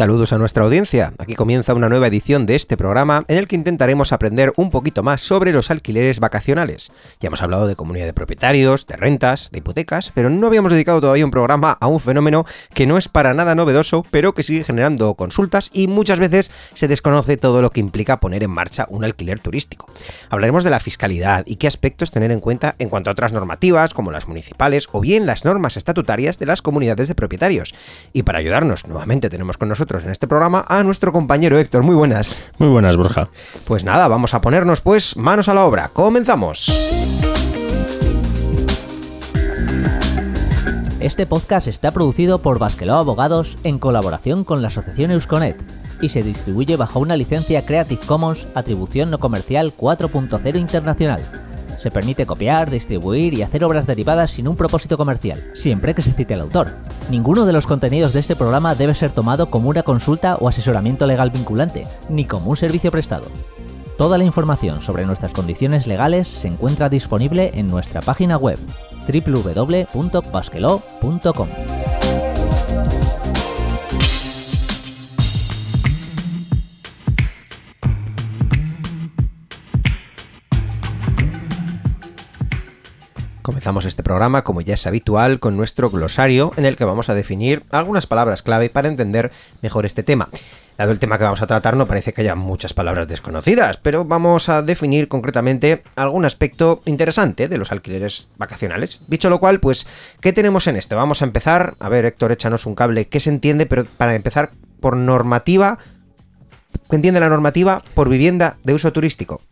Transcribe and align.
Saludos 0.00 0.32
a 0.32 0.38
nuestra 0.38 0.64
audiencia. 0.64 1.12
Aquí 1.18 1.34
comienza 1.34 1.74
una 1.74 1.90
nueva 1.90 2.06
edición 2.06 2.46
de 2.46 2.54
este 2.54 2.78
programa 2.78 3.22
en 3.28 3.36
el 3.36 3.46
que 3.46 3.54
intentaremos 3.54 4.14
aprender 4.14 4.50
un 4.56 4.70
poquito 4.70 5.02
más 5.02 5.20
sobre 5.20 5.52
los 5.52 5.70
alquileres 5.70 6.20
vacacionales. 6.20 6.90
Ya 7.20 7.26
hemos 7.26 7.42
hablado 7.42 7.66
de 7.66 7.76
comunidad 7.76 8.06
de 8.06 8.14
propietarios, 8.14 8.86
de 8.86 8.96
rentas, 8.96 9.50
de 9.52 9.58
hipotecas, 9.58 10.10
pero 10.14 10.30
no 10.30 10.46
habíamos 10.46 10.72
dedicado 10.72 11.02
todavía 11.02 11.26
un 11.26 11.30
programa 11.30 11.76
a 11.78 11.86
un 11.86 12.00
fenómeno 12.00 12.46
que 12.72 12.86
no 12.86 12.96
es 12.96 13.08
para 13.08 13.34
nada 13.34 13.54
novedoso, 13.54 14.02
pero 14.10 14.32
que 14.32 14.42
sigue 14.42 14.64
generando 14.64 15.12
consultas 15.16 15.68
y 15.74 15.86
muchas 15.86 16.18
veces 16.18 16.50
se 16.72 16.88
desconoce 16.88 17.36
todo 17.36 17.60
lo 17.60 17.68
que 17.68 17.80
implica 17.80 18.20
poner 18.20 18.42
en 18.42 18.52
marcha 18.52 18.86
un 18.88 19.04
alquiler 19.04 19.38
turístico. 19.38 19.84
Hablaremos 20.30 20.64
de 20.64 20.70
la 20.70 20.80
fiscalidad 20.80 21.44
y 21.46 21.56
qué 21.56 21.66
aspectos 21.66 22.10
tener 22.10 22.32
en 22.32 22.40
cuenta 22.40 22.74
en 22.78 22.88
cuanto 22.88 23.10
a 23.10 23.12
otras 23.12 23.34
normativas 23.34 23.92
como 23.92 24.12
las 24.12 24.28
municipales 24.28 24.88
o 24.92 25.00
bien 25.00 25.26
las 25.26 25.44
normas 25.44 25.76
estatutarias 25.76 26.38
de 26.38 26.46
las 26.46 26.62
comunidades 26.62 27.06
de 27.06 27.14
propietarios. 27.14 27.74
Y 28.14 28.22
para 28.22 28.38
ayudarnos, 28.38 28.86
nuevamente 28.88 29.28
tenemos 29.28 29.58
con 29.58 29.68
nosotros 29.68 29.89
en 29.98 30.10
este 30.10 30.28
programa 30.28 30.64
a 30.68 30.82
nuestro 30.84 31.12
compañero 31.12 31.58
Héctor. 31.58 31.82
Muy 31.82 31.94
buenas. 31.94 32.42
Muy 32.58 32.68
buenas, 32.68 32.96
Borja. 32.96 33.28
Pues 33.64 33.84
nada, 33.84 34.08
vamos 34.08 34.34
a 34.34 34.40
ponernos 34.40 34.80
pues 34.80 35.16
manos 35.16 35.48
a 35.48 35.54
la 35.54 35.64
obra. 35.64 35.90
Comenzamos. 35.92 36.70
Este 41.00 41.26
podcast 41.26 41.66
está 41.66 41.90
producido 41.92 42.40
por 42.40 42.58
Basqueló 42.58 42.94
Abogados 42.94 43.56
en 43.64 43.78
colaboración 43.78 44.44
con 44.44 44.62
la 44.62 44.68
asociación 44.68 45.10
Eusconet 45.10 45.56
y 46.00 46.10
se 46.10 46.22
distribuye 46.22 46.76
bajo 46.76 47.00
una 47.00 47.16
licencia 47.16 47.64
Creative 47.64 48.00
Commons 48.06 48.46
Atribución 48.54 49.10
No 49.10 49.18
Comercial 49.18 49.72
4.0 49.76 50.58
Internacional 50.58 51.20
se 51.80 51.90
permite 51.90 52.26
copiar, 52.26 52.70
distribuir 52.70 53.34
y 53.34 53.42
hacer 53.42 53.64
obras 53.64 53.86
derivadas 53.86 54.30
sin 54.32 54.46
un 54.46 54.56
propósito 54.56 54.98
comercial, 54.98 55.40
siempre 55.54 55.94
que 55.94 56.02
se 56.02 56.12
cite 56.12 56.34
al 56.34 56.42
autor. 56.42 56.72
Ninguno 57.08 57.46
de 57.46 57.54
los 57.54 57.66
contenidos 57.66 58.12
de 58.12 58.20
este 58.20 58.36
programa 58.36 58.74
debe 58.74 58.92
ser 58.94 59.12
tomado 59.12 59.48
como 59.50 59.70
una 59.70 59.82
consulta 59.82 60.34
o 60.36 60.46
asesoramiento 60.48 61.06
legal 61.06 61.30
vinculante, 61.30 61.86
ni 62.08 62.26
como 62.26 62.50
un 62.50 62.56
servicio 62.56 62.90
prestado. 62.90 63.26
Toda 63.96 64.18
la 64.18 64.24
información 64.24 64.82
sobre 64.82 65.06
nuestras 65.06 65.32
condiciones 65.32 65.86
legales 65.86 66.26
se 66.28 66.48
encuentra 66.48 66.88
disponible 66.88 67.50
en 67.54 67.66
nuestra 67.66 68.00
página 68.02 68.36
web 68.36 68.58
www.basquelo.com. 69.06 71.79
Comenzamos 83.50 83.84
este 83.84 84.04
programa, 84.04 84.44
como 84.44 84.60
ya 84.60 84.74
es 84.74 84.86
habitual, 84.86 85.40
con 85.40 85.56
nuestro 85.56 85.90
glosario 85.90 86.52
en 86.56 86.66
el 86.66 86.76
que 86.76 86.84
vamos 86.84 87.08
a 87.08 87.16
definir 87.16 87.64
algunas 87.72 88.06
palabras 88.06 88.42
clave 88.42 88.70
para 88.70 88.86
entender 88.86 89.32
mejor 89.60 89.86
este 89.86 90.04
tema. 90.04 90.28
Dado 90.78 90.92
el 90.92 91.00
tema 91.00 91.18
que 91.18 91.24
vamos 91.24 91.42
a 91.42 91.48
tratar, 91.48 91.76
no 91.76 91.86
parece 91.86 92.12
que 92.12 92.20
haya 92.20 92.36
muchas 92.36 92.74
palabras 92.74 93.08
desconocidas, 93.08 93.76
pero 93.78 94.04
vamos 94.04 94.48
a 94.48 94.62
definir 94.62 95.08
concretamente 95.08 95.82
algún 95.96 96.26
aspecto 96.26 96.80
interesante 96.84 97.48
de 97.48 97.58
los 97.58 97.72
alquileres 97.72 98.28
vacacionales. 98.36 99.02
Dicho 99.08 99.28
lo 99.28 99.40
cual, 99.40 99.58
pues, 99.58 99.84
¿qué 100.20 100.32
tenemos 100.32 100.68
en 100.68 100.76
esto? 100.76 100.94
Vamos 100.94 101.20
a 101.20 101.24
empezar. 101.24 101.74
A 101.80 101.88
ver, 101.88 102.04
Héctor, 102.04 102.30
échanos 102.30 102.66
un 102.66 102.76
cable. 102.76 103.08
¿Qué 103.08 103.18
se 103.18 103.30
entiende? 103.30 103.66
Pero 103.66 103.84
para 103.84 104.14
empezar, 104.14 104.52
por 104.78 104.96
normativa. 104.96 105.76
¿Qué 106.88 106.94
entiende 106.94 107.18
la 107.18 107.28
normativa 107.28 107.82
por 107.94 108.08
vivienda 108.08 108.58
de 108.62 108.74
uso 108.74 108.92
turístico? 108.92 109.42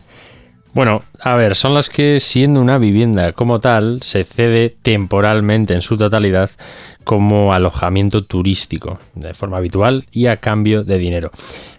Bueno, 0.75 1.03
a 1.21 1.35
ver, 1.35 1.55
son 1.55 1.75
las 1.75 1.89
que 1.89 2.21
siendo 2.21 2.61
una 2.61 2.79
vivienda 2.79 3.33
como 3.33 3.59
tal 3.59 4.03
se 4.03 4.25
cede 4.25 4.71
temporalmente 4.83 5.75
en 5.75 5.81
su 5.81 5.97
totalidad 5.97 6.51
como 7.05 7.55
alojamiento 7.55 8.25
turístico, 8.25 9.01
de 9.15 9.33
forma 9.33 9.57
habitual 9.57 10.05
y 10.13 10.27
a 10.27 10.37
cambio 10.37 10.85
de 10.85 10.99
dinero. 10.99 11.31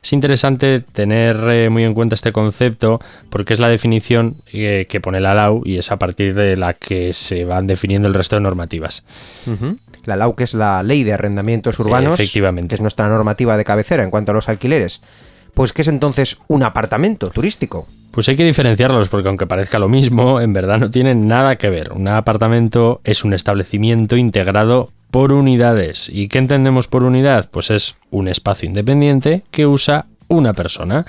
Es 0.01 0.13
interesante 0.13 0.79
tener 0.79 1.38
eh, 1.50 1.69
muy 1.69 1.83
en 1.83 1.94
cuenta 1.94 2.16
este 2.16 2.31
concepto 2.31 3.00
porque 3.29 3.53
es 3.53 3.59
la 3.59 3.69
definición 3.69 4.38
eh, 4.53 4.88
que 4.89 5.01
pone 5.01 5.19
la 5.19 5.33
LAU 5.33 5.61
y 5.66 5.77
es 5.77 5.91
a 5.91 6.00
partir 6.00 6.33
de 6.33 6.57
la 6.57 6.73
que 6.73 7.13
se 7.13 7.45
van 7.45 7.67
definiendo 7.67 8.07
el 8.07 8.13
resto 8.13 8.38
de 8.38 8.41
normativas. 8.41 9.06
La 10.06 10.16
LAU, 10.16 10.35
que 10.35 10.45
es 10.45 10.53
la 10.53 10.81
Ley 10.83 11.03
de 11.03 11.13
Arrendamientos 11.13 11.77
Urbanos, 11.79 12.19
Efectivamente. 12.19 12.75
es 12.75 12.81
nuestra 12.81 13.07
normativa 13.07 13.57
de 13.57 13.66
cabecera 13.66 14.03
en 14.03 14.09
cuanto 14.09 14.31
a 14.31 14.35
los 14.35 14.50
alquileres. 14.50 15.01
Pues, 15.54 15.74
¿qué 15.74 15.82
es 15.82 15.88
entonces 15.88 16.38
un 16.48 16.64
apartamento 16.64 17.30
turístico? 17.30 17.88
Pues 18.12 18.28
hay 18.28 18.36
que 18.36 18.46
diferenciarlos 18.46 19.10
porque 19.10 19.28
aunque 19.28 19.48
parezca 19.48 19.80
lo 19.80 19.88
mismo, 19.88 20.42
en 20.42 20.54
verdad 20.54 20.80
no 20.80 20.90
tienen 20.90 21.28
nada 21.28 21.56
que 21.58 21.70
ver. 21.70 21.92
Un 21.94 22.08
apartamento 22.08 23.02
es 23.04 23.24
un 23.24 23.34
establecimiento 23.34 24.18
integrado 24.18 24.90
por 25.12 25.32
unidades. 25.32 26.10
¿Y 26.12 26.28
qué 26.28 26.40
entendemos 26.40 26.88
por 26.88 27.04
unidad? 27.04 27.50
Pues 27.52 27.70
es 27.70 27.96
un 28.10 28.28
espacio 28.28 28.68
independiente 28.68 29.44
que 29.52 29.68
usa 29.68 30.08
una 30.28 30.54
persona. 30.54 31.06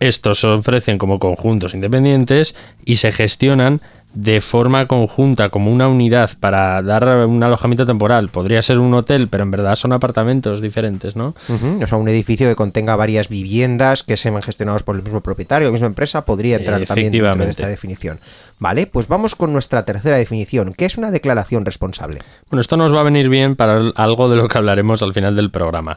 Estos 0.00 0.40
se 0.40 0.46
ofrecen 0.46 0.96
como 0.96 1.18
conjuntos 1.18 1.74
independientes 1.74 2.54
y 2.84 2.96
se 2.96 3.12
gestionan 3.12 3.80
de 4.14 4.40
forma 4.40 4.86
conjunta, 4.86 5.50
como 5.50 5.70
una 5.70 5.86
unidad 5.86 6.30
para 6.40 6.82
dar 6.82 7.26
un 7.26 7.42
alojamiento 7.42 7.84
temporal. 7.86 8.30
Podría 8.30 8.62
ser 8.62 8.78
un 8.78 8.92
hotel, 8.94 9.28
pero 9.28 9.44
en 9.44 9.50
verdad 9.50 9.74
son 9.74 9.92
apartamentos 9.92 10.60
diferentes, 10.62 11.14
¿no? 11.14 11.34
O 11.80 11.86
sea, 11.86 11.98
un 11.98 12.08
edificio 12.08 12.48
que 12.48 12.56
contenga 12.56 12.96
varias 12.96 13.28
viviendas 13.28 14.02
que 14.02 14.16
sean 14.16 14.40
gestionados 14.42 14.82
por 14.82 14.96
el 14.96 15.02
mismo 15.02 15.20
propietario, 15.20 15.68
la 15.68 15.72
misma 15.72 15.88
empresa, 15.88 16.24
podría 16.24 16.56
entrar 16.56 16.84
también 16.86 17.12
dentro 17.12 17.44
de 17.44 17.50
esta 17.50 17.68
definición. 17.68 18.18
Vale, 18.58 18.86
pues 18.86 19.06
vamos 19.08 19.36
con 19.36 19.52
nuestra 19.52 19.84
tercera 19.84 20.16
definición, 20.16 20.72
que 20.74 20.86
es 20.86 20.98
una 20.98 21.10
declaración 21.10 21.64
responsable. 21.64 22.20
Bueno, 22.50 22.60
esto 22.60 22.76
nos 22.76 22.92
va 22.92 23.00
a 23.00 23.04
venir 23.04 23.28
bien 23.28 23.56
para 23.56 23.92
algo 23.94 24.28
de 24.28 24.36
lo 24.36 24.48
que 24.48 24.58
hablaremos 24.58 25.02
al 25.02 25.12
final 25.12 25.36
del 25.36 25.50
programa. 25.50 25.96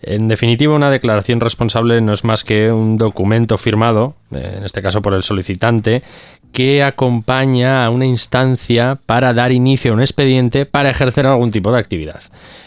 En 0.00 0.28
definitiva, 0.28 0.74
una 0.74 0.90
declaración 0.90 1.40
responsable 1.40 2.00
no 2.00 2.12
es 2.12 2.22
más 2.22 2.44
que 2.44 2.70
un 2.70 2.98
documento 2.98 3.58
firmado, 3.58 4.14
en 4.30 4.64
este 4.64 4.80
caso 4.80 5.02
por 5.02 5.12
el 5.12 5.24
solicitante, 5.24 6.02
que 6.58 6.82
acompaña 6.82 7.84
a 7.84 7.90
una 7.90 8.04
instancia 8.04 8.98
para 9.06 9.32
dar 9.32 9.52
inicio 9.52 9.92
a 9.92 9.94
un 9.94 10.00
expediente 10.00 10.66
para 10.66 10.90
ejercer 10.90 11.24
algún 11.24 11.52
tipo 11.52 11.70
de 11.70 11.78
actividad. 11.78 12.20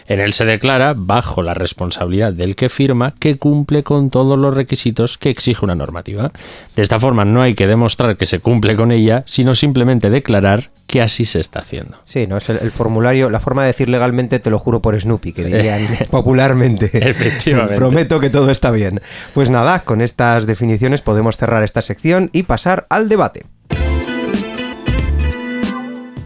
En 0.08 0.22
él 0.22 0.32
se 0.32 0.46
declara, 0.46 0.94
bajo 0.96 1.42
la 1.44 1.54
responsabilidad 1.54 2.32
del 2.32 2.56
que 2.56 2.70
firma, 2.70 3.14
que 3.20 3.38
cumple 3.38 3.84
con 3.84 4.10
todos 4.10 4.40
los 4.40 4.56
requisitos 4.56 5.18
que 5.18 5.30
exige 5.30 5.66
una 5.66 5.76
normativa. 5.76 6.32
De 6.74 6.84
esta 6.84 7.02
forma 7.02 7.26
no 7.26 7.42
hay 7.42 7.54
que 7.54 7.68
demostrar 7.68 8.16
que 8.16 8.26
se 8.26 8.40
cumple 8.40 8.78
con 8.78 8.94
ella, 8.94 9.24
sino 9.26 9.56
simplemente 9.56 10.10
declarar 10.10 10.70
que 10.88 11.02
así 11.02 11.26
se 11.26 11.42
está 11.42 11.60
haciendo. 11.60 11.98
Sí, 12.06 12.28
no 12.28 12.38
es 12.38 12.48
el, 12.50 12.60
el 12.62 12.72
formulario, 12.72 13.30
la 13.30 13.42
forma 13.42 13.64
de 13.64 13.68
decir 13.68 13.90
legalmente 13.90 14.40
te 14.40 14.52
lo 14.52 14.58
juro 14.58 14.82
por 14.82 14.98
Snoopy, 14.98 15.34
que 15.34 15.44
dirían 15.44 15.82
popularmente. 16.10 16.90
Efectivamente. 16.94 17.76
Prometo 17.76 18.22
que 18.22 18.30
todo 18.30 18.52
está 18.52 18.72
bien. 18.72 19.02
Pues 19.34 19.50
nada, 19.50 19.84
con 19.84 20.00
estas 20.00 20.46
definiciones 20.46 21.02
podemos 21.02 21.36
cerrar 21.36 21.62
esta 21.64 21.82
sección 21.82 22.30
y 22.32 22.44
pasar 22.44 22.86
al 22.90 23.10
debate. 23.10 23.44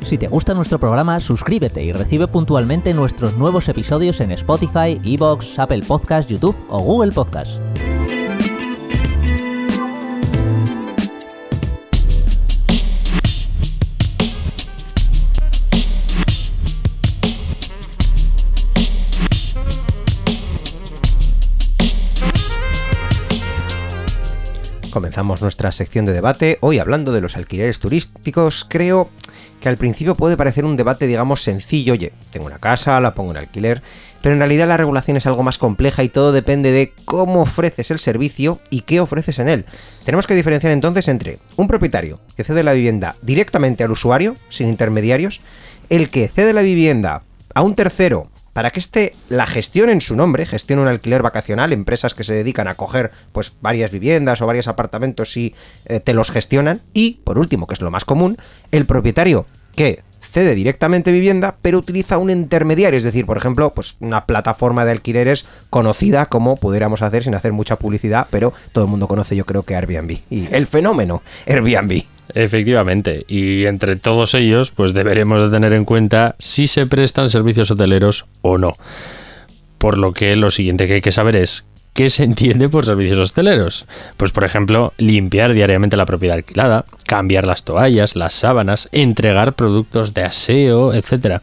Si 0.06 0.20
te 0.20 0.28
gusta 0.28 0.54
nuestro 0.54 0.80
programa, 0.80 1.20
suscríbete 1.20 1.84
y 1.84 1.92
recibe 1.92 2.28
puntualmente 2.28 2.94
nuestros 2.94 3.36
nuevos 3.38 3.68
episodios 3.70 4.20
en 4.20 4.30
Spotify, 4.34 5.02
Evox, 5.04 5.58
Apple 5.58 5.82
Podcasts, 5.82 6.32
YouTube 6.32 6.56
o 6.70 6.78
Google 6.80 7.12
Podcasts. 7.12 7.58
Comenzamos 24.92 25.42
nuestra 25.42 25.72
sección 25.72 26.06
de 26.06 26.14
debate, 26.14 26.58
hoy 26.62 26.78
hablando 26.80 27.12
de 27.12 27.22
los 27.22 27.36
alquileres 27.36 27.80
turísticos. 27.80 28.66
Creo 28.70 29.10
que 29.66 29.70
al 29.70 29.78
principio 29.78 30.14
puede 30.14 30.38
parecer 30.38 30.64
un 30.64 30.78
debate, 30.78 31.08
digamos, 31.08 31.42
sencillo. 31.42 31.94
Oye, 31.94 32.14
tengo 32.30 32.46
una 32.46 32.60
casa, 32.60 33.02
la 33.02 33.16
pongo 33.16 33.32
en 33.32 33.38
alquiler, 33.38 33.82
pero 34.22 34.34
en 34.34 34.40
realidad 34.40 34.68
la 34.68 34.78
regulación 34.78 35.18
es 35.18 35.26
algo 35.26 35.42
más 35.42 35.58
compleja 35.58 36.04
y 36.04 36.10
todo 36.10 36.32
depende 36.32 36.72
de 36.72 36.94
cómo 37.04 37.42
ofreces 37.42 37.90
el 37.90 37.98
servicio 37.98 38.60
y 38.70 38.82
qué 38.82 39.00
ofreces 39.00 39.40
en 39.40 39.50
él. 39.50 39.66
Tenemos 40.04 40.28
que 40.28 40.36
diferenciar 40.36 40.72
entonces 40.72 41.08
entre 41.08 41.40
un 41.56 41.68
propietario 41.68 42.20
que 42.38 42.44
cede 42.44 42.62
la 42.62 42.74
vivienda 42.74 43.16
directamente 43.24 43.84
al 43.84 43.90
usuario, 43.90 44.36
sin 44.50 44.70
intermediarios, 44.70 45.42
el 45.90 46.12
que 46.12 46.28
cede 46.28 46.54
la 46.54 46.62
vivienda 46.62 47.24
a 47.56 47.64
un 47.64 47.74
tercero 47.74 48.30
para 48.56 48.72
que 48.72 48.80
éste 48.80 49.14
la 49.28 49.48
gestione 49.48 49.92
en 49.92 50.00
su 50.00 50.16
nombre, 50.16 50.46
gestione 50.46 50.82
un 50.82 50.88
alquiler 50.88 51.22
vacacional, 51.22 51.74
empresas 51.74 52.14
que 52.14 52.24
se 52.24 52.36
dedican 52.36 52.70
a 52.70 52.76
coger 52.76 53.12
pues 53.34 53.54
varias 53.60 53.92
viviendas 53.92 54.42
o 54.42 54.48
varios 54.48 54.70
apartamentos 54.70 55.36
y 55.36 55.54
eh, 55.88 56.00
te 56.00 56.14
los 56.14 56.32
gestionan, 56.32 56.82
y 56.94 57.20
por 57.26 57.38
último, 57.38 57.68
que 57.68 57.74
es 57.74 57.82
lo 57.82 57.92
más 57.92 58.06
común, 58.06 58.38
el 58.72 58.86
propietario 58.86 59.46
que 59.76 60.04
cede 60.36 60.54
directamente 60.54 61.14
vivienda, 61.14 61.56
pero 61.62 61.78
utiliza 61.78 62.18
un 62.18 62.30
intermediario, 62.30 62.98
es 62.98 63.06
decir, 63.06 63.26
por 63.26 63.38
ejemplo, 63.38 63.72
pues 63.74 63.96
una 64.02 64.26
plataforma 64.26 64.84
de 64.84 64.92
alquileres 64.92 65.46
conocida 65.70 66.26
como 66.26 66.58
pudiéramos 66.58 67.02
hacer 67.02 67.24
sin 67.24 67.36
hacer 67.36 67.54
mucha 67.54 67.78
publicidad, 67.78 68.28
pero 68.32 68.52
todo 68.74 68.84
el 68.84 68.90
mundo 68.90 69.08
conoce 69.08 69.38
yo 69.38 69.46
creo 69.46 69.64
que 69.64 69.76
Airbnb. 69.76 70.18
Y 70.30 70.54
el 70.54 70.68
fenómeno 70.68 71.24
Airbnb. 71.48 72.04
Efectivamente, 72.34 73.24
y 73.30 73.66
entre 73.66 73.96
todos 73.96 74.34
ellos, 74.34 74.72
pues 74.72 74.94
deberemos 74.94 75.42
de 75.44 75.56
tener 75.56 75.74
en 75.74 75.86
cuenta 75.86 76.36
si 76.38 76.68
se 76.68 76.86
prestan 76.86 77.30
servicios 77.30 77.72
hoteleros 77.72 78.26
o 78.42 78.58
no. 78.58 78.76
Por 79.78 79.98
lo 79.98 80.12
que 80.12 80.36
lo 80.36 80.50
siguiente 80.50 80.88
que 80.88 80.96
hay 80.96 81.02
que 81.02 81.12
saber 81.12 81.38
es 81.38 81.66
¿Qué 81.96 82.10
se 82.10 82.26
entiende 82.26 82.68
por 82.68 82.86
servicios 82.86 83.20
hosteleros? 83.20 83.86
Pues 84.18 84.34
por 84.34 84.44
ejemplo, 84.44 84.92
limpiar 84.98 85.54
diariamente 85.54 85.96
la 85.96 86.06
propiedad 86.06 86.36
alquilada, 86.36 86.84
cambiar 87.08 87.48
las 87.48 87.64
toallas, 87.64 88.18
las 88.18 88.34
sábanas, 88.34 88.90
entregar 88.92 89.54
productos 89.54 90.14
de 90.14 90.24
aseo, 90.26 90.94
etc. 90.94 91.40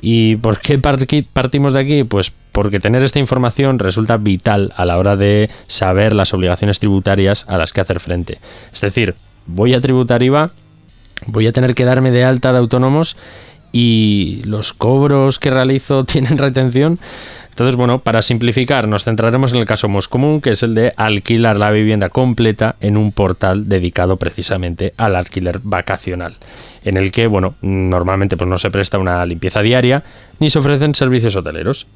¿Y 0.00 0.36
por 0.36 0.60
qué 0.60 0.78
partimos 0.78 1.72
de 1.72 1.80
aquí? 1.80 2.04
Pues 2.04 2.32
porque 2.52 2.78
tener 2.78 3.02
esta 3.02 3.18
información 3.18 3.80
resulta 3.80 4.18
vital 4.18 4.72
a 4.76 4.84
la 4.84 4.98
hora 4.98 5.16
de 5.16 5.50
saber 5.66 6.12
las 6.12 6.32
obligaciones 6.32 6.78
tributarias 6.78 7.44
a 7.48 7.58
las 7.58 7.72
que 7.72 7.80
hacer 7.80 7.98
frente. 7.98 8.38
Es 8.72 8.82
decir, 8.82 9.16
voy 9.46 9.74
a 9.74 9.80
tributar 9.80 10.22
IVA, 10.22 10.52
voy 11.26 11.48
a 11.48 11.52
tener 11.52 11.74
que 11.74 11.84
darme 11.84 12.12
de 12.12 12.22
alta 12.22 12.52
de 12.52 12.58
autónomos 12.58 13.16
y 13.72 14.42
los 14.44 14.74
cobros 14.74 15.40
que 15.40 15.50
realizo 15.50 16.04
tienen 16.04 16.38
retención. 16.38 17.00
Entonces, 17.52 17.76
bueno, 17.76 17.98
para 17.98 18.22
simplificar, 18.22 18.88
nos 18.88 19.04
centraremos 19.04 19.52
en 19.52 19.58
el 19.58 19.66
caso 19.66 19.86
más 19.86 20.08
común, 20.08 20.40
que 20.40 20.52
es 20.52 20.62
el 20.62 20.74
de 20.74 20.94
alquilar 20.96 21.58
la 21.58 21.70
vivienda 21.70 22.08
completa 22.08 22.76
en 22.80 22.96
un 22.96 23.12
portal 23.12 23.68
dedicado 23.68 24.16
precisamente 24.16 24.94
al 24.96 25.14
alquiler 25.16 25.60
vacacional, 25.62 26.36
en 26.82 26.96
el 26.96 27.12
que, 27.12 27.26
bueno, 27.26 27.54
normalmente 27.60 28.38
pues 28.38 28.48
no 28.48 28.56
se 28.56 28.70
presta 28.70 28.98
una 28.98 29.26
limpieza 29.26 29.60
diaria 29.60 30.02
ni 30.38 30.48
se 30.48 30.60
ofrecen 30.60 30.94
servicios 30.94 31.36
hoteleros. 31.36 31.86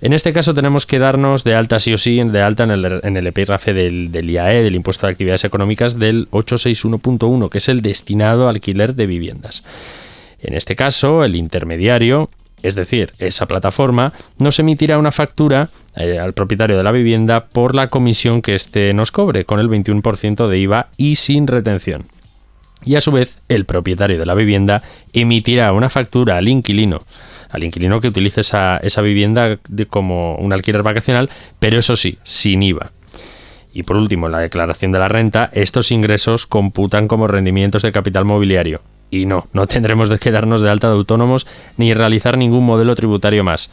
En 0.00 0.12
este 0.12 0.32
caso 0.32 0.54
tenemos 0.54 0.86
que 0.86 0.98
darnos 0.98 1.44
de 1.44 1.54
alta 1.54 1.78
sí 1.78 1.94
o 1.94 1.98
sí, 1.98 2.20
de 2.20 2.42
alta 2.42 2.64
en 2.64 2.72
el, 2.72 3.00
en 3.04 3.16
el 3.16 3.28
epígrafe 3.28 3.74
del, 3.74 4.10
IAE, 4.12 4.64
del 4.64 4.74
Impuesto 4.74 5.06
de 5.06 5.12
Actividades 5.12 5.44
Económicas 5.44 6.00
del 6.00 6.28
861.1, 6.30 7.48
que 7.48 7.58
es 7.58 7.68
el 7.68 7.80
destinado 7.80 8.48
alquiler 8.48 8.96
de 8.96 9.06
viviendas. 9.06 9.62
En 10.40 10.54
este 10.54 10.74
caso, 10.74 11.22
el 11.22 11.36
intermediario 11.36 12.28
es 12.66 12.74
decir, 12.74 13.12
esa 13.18 13.46
plataforma 13.46 14.12
nos 14.38 14.58
emitirá 14.58 14.98
una 14.98 15.12
factura 15.12 15.70
eh, 15.94 16.18
al 16.18 16.32
propietario 16.32 16.76
de 16.76 16.82
la 16.82 16.90
vivienda 16.90 17.46
por 17.46 17.74
la 17.74 17.88
comisión 17.88 18.42
que 18.42 18.54
éste 18.54 18.92
nos 18.92 19.12
cobre, 19.12 19.44
con 19.44 19.60
el 19.60 19.68
21% 19.68 20.48
de 20.48 20.58
IVA 20.58 20.88
y 20.96 21.14
sin 21.14 21.46
retención. 21.46 22.06
Y 22.84 22.96
a 22.96 23.00
su 23.00 23.12
vez, 23.12 23.38
el 23.48 23.64
propietario 23.66 24.18
de 24.18 24.26
la 24.26 24.34
vivienda 24.34 24.82
emitirá 25.12 25.72
una 25.72 25.90
factura 25.90 26.38
al 26.38 26.48
inquilino, 26.48 27.02
al 27.50 27.62
inquilino 27.62 28.00
que 28.00 28.08
utilice 28.08 28.40
esa, 28.40 28.78
esa 28.78 29.00
vivienda 29.00 29.58
como 29.88 30.34
un 30.36 30.52
alquiler 30.52 30.82
vacacional, 30.82 31.30
pero 31.60 31.78
eso 31.78 31.94
sí, 31.94 32.18
sin 32.24 32.62
IVA. 32.62 32.90
Y 33.72 33.84
por 33.84 33.96
último, 33.96 34.26
en 34.26 34.32
la 34.32 34.40
declaración 34.40 34.90
de 34.90 34.98
la 34.98 35.08
renta, 35.08 35.50
estos 35.52 35.92
ingresos 35.92 36.46
computan 36.46 37.06
como 37.08 37.28
rendimientos 37.28 37.82
de 37.82 37.92
capital 37.92 38.24
mobiliario, 38.24 38.80
y 39.20 39.26
no, 39.26 39.48
no 39.52 39.66
tendremos 39.66 40.10
que 40.18 40.30
darnos 40.30 40.60
de 40.60 40.70
alta 40.70 40.88
de 40.88 40.94
autónomos 40.94 41.46
ni 41.76 41.94
realizar 41.94 42.38
ningún 42.38 42.64
modelo 42.64 42.94
tributario 42.94 43.44
más. 43.44 43.70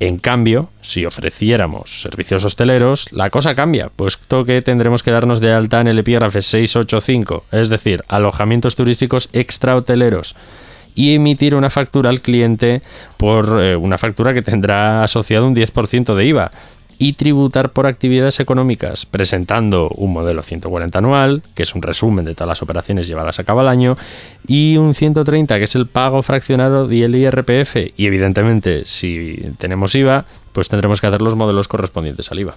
En 0.00 0.16
cambio, 0.16 0.70
si 0.80 1.04
ofreciéramos 1.04 2.00
servicios 2.00 2.42
hosteleros, 2.44 3.12
la 3.12 3.28
cosa 3.28 3.54
cambia, 3.54 3.90
puesto 3.94 4.46
que 4.46 4.62
tendremos 4.62 5.02
que 5.02 5.10
darnos 5.10 5.40
de 5.40 5.52
alta 5.52 5.82
en 5.82 5.88
el 5.88 5.98
epígrafe 5.98 6.40
685, 6.40 7.44
es 7.52 7.68
decir, 7.68 8.02
alojamientos 8.08 8.76
turísticos 8.76 9.28
extrahoteleros, 9.34 10.36
y 10.94 11.14
emitir 11.14 11.54
una 11.54 11.68
factura 11.68 12.08
al 12.08 12.22
cliente 12.22 12.80
por 13.18 13.60
eh, 13.62 13.76
una 13.76 13.98
factura 13.98 14.32
que 14.32 14.40
tendrá 14.40 15.04
asociado 15.04 15.46
un 15.46 15.54
10% 15.54 16.14
de 16.14 16.24
IVA, 16.24 16.50
y 17.00 17.14
tributar 17.14 17.70
por 17.70 17.86
actividades 17.86 18.40
económicas, 18.40 19.06
presentando 19.06 19.88
un 19.88 20.12
modelo 20.12 20.42
140 20.42 20.98
anual, 20.98 21.42
que 21.54 21.62
es 21.62 21.74
un 21.74 21.80
resumen 21.80 22.26
de 22.26 22.34
todas 22.34 22.48
las 22.48 22.62
operaciones 22.62 23.06
llevadas 23.06 23.40
a 23.40 23.44
cabo 23.44 23.60
al 23.60 23.68
año, 23.68 23.96
y 24.46 24.76
un 24.76 24.94
130, 24.94 25.56
que 25.56 25.64
es 25.64 25.74
el 25.76 25.86
pago 25.86 26.22
fraccionado 26.22 26.86
del 26.86 27.16
IRPF. 27.16 27.76
Y 27.96 28.04
evidentemente, 28.04 28.84
si 28.84 29.42
tenemos 29.56 29.94
IVA, 29.94 30.26
pues 30.52 30.68
tendremos 30.68 31.00
que 31.00 31.06
hacer 31.06 31.22
los 31.22 31.36
modelos 31.36 31.68
correspondientes 31.68 32.30
al 32.30 32.40
IVA. 32.40 32.56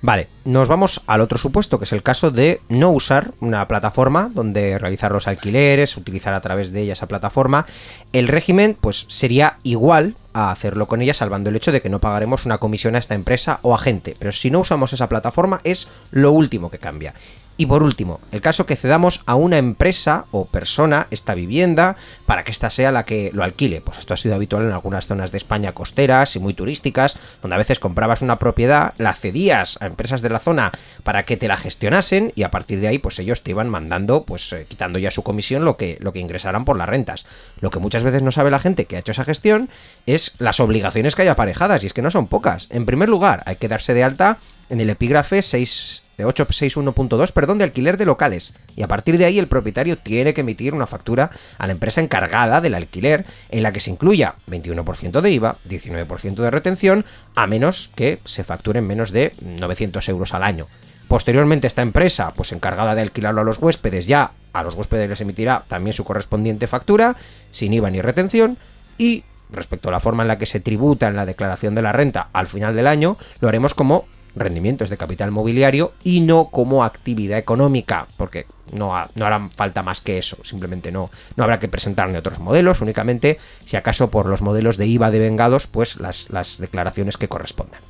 Vale, 0.00 0.28
nos 0.44 0.68
vamos 0.68 1.02
al 1.06 1.20
otro 1.20 1.38
supuesto, 1.38 1.78
que 1.78 1.84
es 1.84 1.92
el 1.92 2.02
caso 2.02 2.30
de 2.30 2.60
no 2.68 2.90
usar 2.90 3.32
una 3.40 3.66
plataforma 3.68 4.30
donde 4.32 4.78
realizar 4.78 5.12
los 5.12 5.28
alquileres, 5.28 5.96
utilizar 5.96 6.34
a 6.34 6.40
través 6.40 6.72
de 6.72 6.82
ella 6.82 6.92
esa 6.92 7.08
plataforma. 7.08 7.66
El 8.12 8.28
régimen, 8.28 8.76
pues 8.80 9.06
sería 9.08 9.58
igual 9.62 10.16
a 10.32 10.50
hacerlo 10.50 10.86
con 10.86 11.02
ella, 11.02 11.14
salvando 11.14 11.50
el 11.50 11.56
hecho 11.56 11.72
de 11.72 11.80
que 11.80 11.90
no 11.90 12.00
pagaremos 12.00 12.46
una 12.46 12.58
comisión 12.58 12.96
a 12.96 12.98
esta 12.98 13.14
empresa 13.14 13.58
o 13.62 13.74
agente. 13.74 14.16
Pero 14.18 14.32
si 14.32 14.50
no 14.50 14.60
usamos 14.60 14.92
esa 14.92 15.08
plataforma, 15.08 15.60
es 15.64 15.88
lo 16.10 16.32
último 16.32 16.70
que 16.70 16.78
cambia. 16.78 17.14
Y 17.56 17.66
por 17.66 17.82
último, 17.82 18.18
el 18.32 18.40
caso 18.40 18.66
que 18.66 18.76
cedamos 18.76 19.22
a 19.26 19.34
una 19.34 19.58
empresa 19.58 20.24
o 20.30 20.46
persona 20.46 21.06
esta 21.10 21.34
vivienda 21.34 21.96
para 22.26 22.44
que 22.44 22.50
ésta 22.50 22.70
sea 22.70 22.90
la 22.92 23.04
que 23.04 23.30
lo 23.34 23.44
alquile. 23.44 23.80
Pues 23.80 23.98
esto 23.98 24.14
ha 24.14 24.16
sido 24.16 24.34
habitual 24.34 24.64
en 24.64 24.72
algunas 24.72 25.06
zonas 25.06 25.32
de 25.32 25.38
España 25.38 25.72
costeras 25.72 26.34
y 26.34 26.38
muy 26.38 26.54
turísticas, 26.54 27.16
donde 27.42 27.54
a 27.54 27.58
veces 27.58 27.78
comprabas 27.78 28.22
una 28.22 28.38
propiedad, 28.38 28.94
la 28.98 29.14
cedías 29.14 29.78
a 29.80 29.86
empresas 29.86 30.22
de 30.22 30.30
la 30.30 30.38
zona 30.38 30.72
para 31.04 31.24
que 31.24 31.36
te 31.36 31.46
la 31.46 31.56
gestionasen 31.56 32.32
y 32.34 32.42
a 32.42 32.50
partir 32.50 32.80
de 32.80 32.88
ahí 32.88 32.98
pues 32.98 33.18
ellos 33.18 33.42
te 33.42 33.50
iban 33.50 33.68
mandando, 33.68 34.24
pues 34.24 34.52
eh, 34.52 34.66
quitando 34.66 34.98
ya 34.98 35.10
su 35.10 35.22
comisión 35.22 35.64
lo 35.64 35.76
que, 35.76 35.98
lo 36.00 36.12
que 36.12 36.20
ingresaran 36.20 36.64
por 36.64 36.78
las 36.78 36.88
rentas. 36.88 37.26
Lo 37.60 37.70
que 37.70 37.78
muchas 37.78 38.02
veces 38.02 38.22
no 38.22 38.32
sabe 38.32 38.50
la 38.50 38.60
gente 38.60 38.86
que 38.86 38.96
ha 38.96 39.00
hecho 39.00 39.12
esa 39.12 39.24
gestión 39.24 39.68
es 40.06 40.34
las 40.38 40.58
obligaciones 40.58 41.14
que 41.14 41.22
hay 41.22 41.28
aparejadas 41.28 41.84
y 41.84 41.86
es 41.86 41.92
que 41.92 42.02
no 42.02 42.10
son 42.10 42.28
pocas. 42.28 42.68
En 42.70 42.86
primer 42.86 43.08
lugar, 43.08 43.42
hay 43.46 43.56
que 43.56 43.68
darse 43.68 43.94
de 43.94 44.04
alta 44.04 44.38
en 44.70 44.80
el 44.80 44.90
epígrafe 44.90 45.42
6 45.42 46.02
861.2, 46.26 47.32
perdón, 47.32 47.58
de 47.58 47.64
alquiler 47.64 47.96
de 47.96 48.06
locales. 48.06 48.54
Y 48.76 48.82
a 48.82 48.88
partir 48.88 49.18
de 49.18 49.24
ahí 49.24 49.38
el 49.38 49.46
propietario 49.46 49.98
tiene 49.98 50.34
que 50.34 50.42
emitir 50.42 50.74
una 50.74 50.86
factura 50.86 51.30
a 51.58 51.66
la 51.66 51.72
empresa 51.72 52.00
encargada 52.00 52.60
del 52.60 52.74
alquiler 52.74 53.24
en 53.50 53.62
la 53.62 53.72
que 53.72 53.80
se 53.80 53.90
incluya 53.90 54.34
21% 54.48 55.20
de 55.20 55.30
IVA, 55.30 55.56
19% 55.68 56.34
de 56.34 56.50
retención, 56.50 57.04
a 57.34 57.46
menos 57.46 57.90
que 57.94 58.18
se 58.24 58.44
facturen 58.44 58.86
menos 58.86 59.12
de 59.12 59.32
900 59.40 60.08
euros 60.08 60.34
al 60.34 60.42
año. 60.42 60.66
Posteriormente 61.08 61.66
esta 61.66 61.82
empresa, 61.82 62.32
pues 62.34 62.52
encargada 62.52 62.94
de 62.94 63.02
alquilarlo 63.02 63.42
a 63.42 63.44
los 63.44 63.58
huéspedes, 63.58 64.06
ya 64.06 64.32
a 64.52 64.62
los 64.62 64.74
huéspedes 64.74 65.10
les 65.10 65.20
emitirá 65.20 65.64
también 65.68 65.94
su 65.94 66.04
correspondiente 66.04 66.66
factura, 66.66 67.16
sin 67.50 67.74
IVA 67.74 67.90
ni 67.90 68.00
retención, 68.00 68.56
y 68.96 69.24
respecto 69.50 69.88
a 69.88 69.92
la 69.92 70.00
forma 70.00 70.22
en 70.22 70.28
la 70.28 70.38
que 70.38 70.46
se 70.46 70.60
tributa 70.60 71.08
en 71.08 71.16
la 71.16 71.26
declaración 71.26 71.74
de 71.74 71.82
la 71.82 71.92
renta 71.92 72.28
al 72.32 72.46
final 72.46 72.74
del 72.74 72.86
año, 72.86 73.18
lo 73.40 73.48
haremos 73.48 73.74
como 73.74 74.06
rendimientos 74.34 74.90
de 74.90 74.96
capital 74.96 75.30
mobiliario 75.30 75.92
y 76.02 76.20
no 76.20 76.48
como 76.50 76.84
actividad 76.84 77.38
económica, 77.38 78.06
porque 78.16 78.46
no, 78.72 78.92
no 79.14 79.26
harán 79.26 79.50
falta 79.50 79.82
más 79.82 80.00
que 80.00 80.18
eso, 80.18 80.38
simplemente 80.44 80.90
no, 80.90 81.10
no 81.36 81.44
habrá 81.44 81.58
que 81.58 81.68
presentar 81.68 82.08
ni 82.08 82.16
otros 82.16 82.38
modelos, 82.38 82.80
únicamente 82.80 83.38
si 83.64 83.76
acaso 83.76 84.10
por 84.10 84.26
los 84.26 84.42
modelos 84.42 84.76
de 84.76 84.86
IVA 84.86 85.10
de 85.10 85.18
vengados, 85.18 85.66
pues 85.66 85.96
las, 85.96 86.30
las 86.30 86.58
declaraciones 86.58 87.16
que 87.16 87.28
correspondan. 87.28 87.80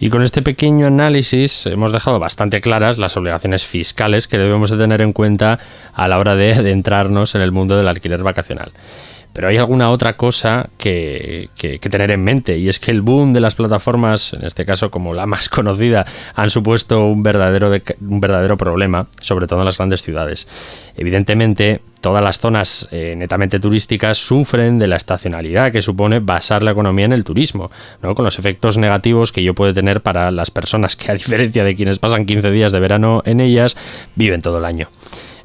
Y 0.00 0.10
con 0.10 0.22
este 0.22 0.42
pequeño 0.42 0.86
análisis 0.86 1.66
hemos 1.66 1.90
dejado 1.90 2.20
bastante 2.20 2.60
claras 2.60 2.98
las 2.98 3.16
obligaciones 3.16 3.66
fiscales 3.66 4.28
que 4.28 4.38
debemos 4.38 4.70
de 4.70 4.76
tener 4.76 5.02
en 5.02 5.12
cuenta 5.12 5.58
a 5.92 6.06
la 6.06 6.18
hora 6.18 6.36
de 6.36 6.52
adentrarnos 6.54 7.34
en 7.34 7.40
el 7.40 7.50
mundo 7.50 7.76
del 7.76 7.88
alquiler 7.88 8.22
vacacional. 8.22 8.70
Pero 9.38 9.50
hay 9.50 9.56
alguna 9.56 9.92
otra 9.92 10.16
cosa 10.16 10.68
que, 10.78 11.48
tener 11.88 12.10
en 12.10 12.24
mente 12.24 12.58
y 12.58 12.68
es 12.68 12.80
que 12.80 12.90
el 12.90 13.02
boom 13.02 13.32
de 13.32 13.38
las 13.38 13.54
plataformas, 13.54 14.32
en 14.32 14.42
este 14.42 14.66
caso 14.66 14.90
como 14.90 15.14
la 15.14 15.26
más 15.26 15.48
conocida, 15.48 16.04
han 16.34 16.50
supuesto 16.50 17.06
un 17.06 17.22
verdadero, 17.22 17.70
un 18.00 18.20
verdadero 18.20 18.56
problema, 18.56 19.06
sobre 19.20 19.46
todo 19.46 19.60
en 19.60 19.66
las 19.66 19.78
grandes 19.78 20.02
ciudades. 20.02 20.48
Evidentemente, 20.96 21.82
todas 22.00 22.20
las 22.20 22.40
zonas 22.40 22.88
eh, 22.90 23.14
netamente 23.16 23.60
turísticas 23.60 24.18
sufren 24.18 24.80
de 24.80 24.88
la 24.88 24.96
estacionalidad 24.96 25.70
que 25.70 25.82
supone 25.82 26.18
basar 26.18 26.64
la 26.64 26.72
economía 26.72 27.04
en 27.04 27.12
el 27.12 27.22
turismo, 27.22 27.70
¿no? 28.02 28.16
con 28.16 28.24
los 28.24 28.40
efectos 28.40 28.76
negativos 28.76 29.30
que 29.30 29.42
ello 29.42 29.54
puede 29.54 29.72
tener 29.72 30.00
para 30.00 30.32
las 30.32 30.50
personas 30.50 30.96
que, 30.96 31.12
a 31.12 31.14
diferencia 31.14 31.62
de 31.62 31.76
quienes 31.76 32.00
pasan 32.00 32.26
15 32.26 32.50
días 32.50 32.72
de 32.72 32.80
verano 32.80 33.22
en 33.24 33.38
ellas, 33.38 33.76
viven 34.16 34.42
todo 34.42 34.58
el 34.58 34.64
año. 34.64 34.88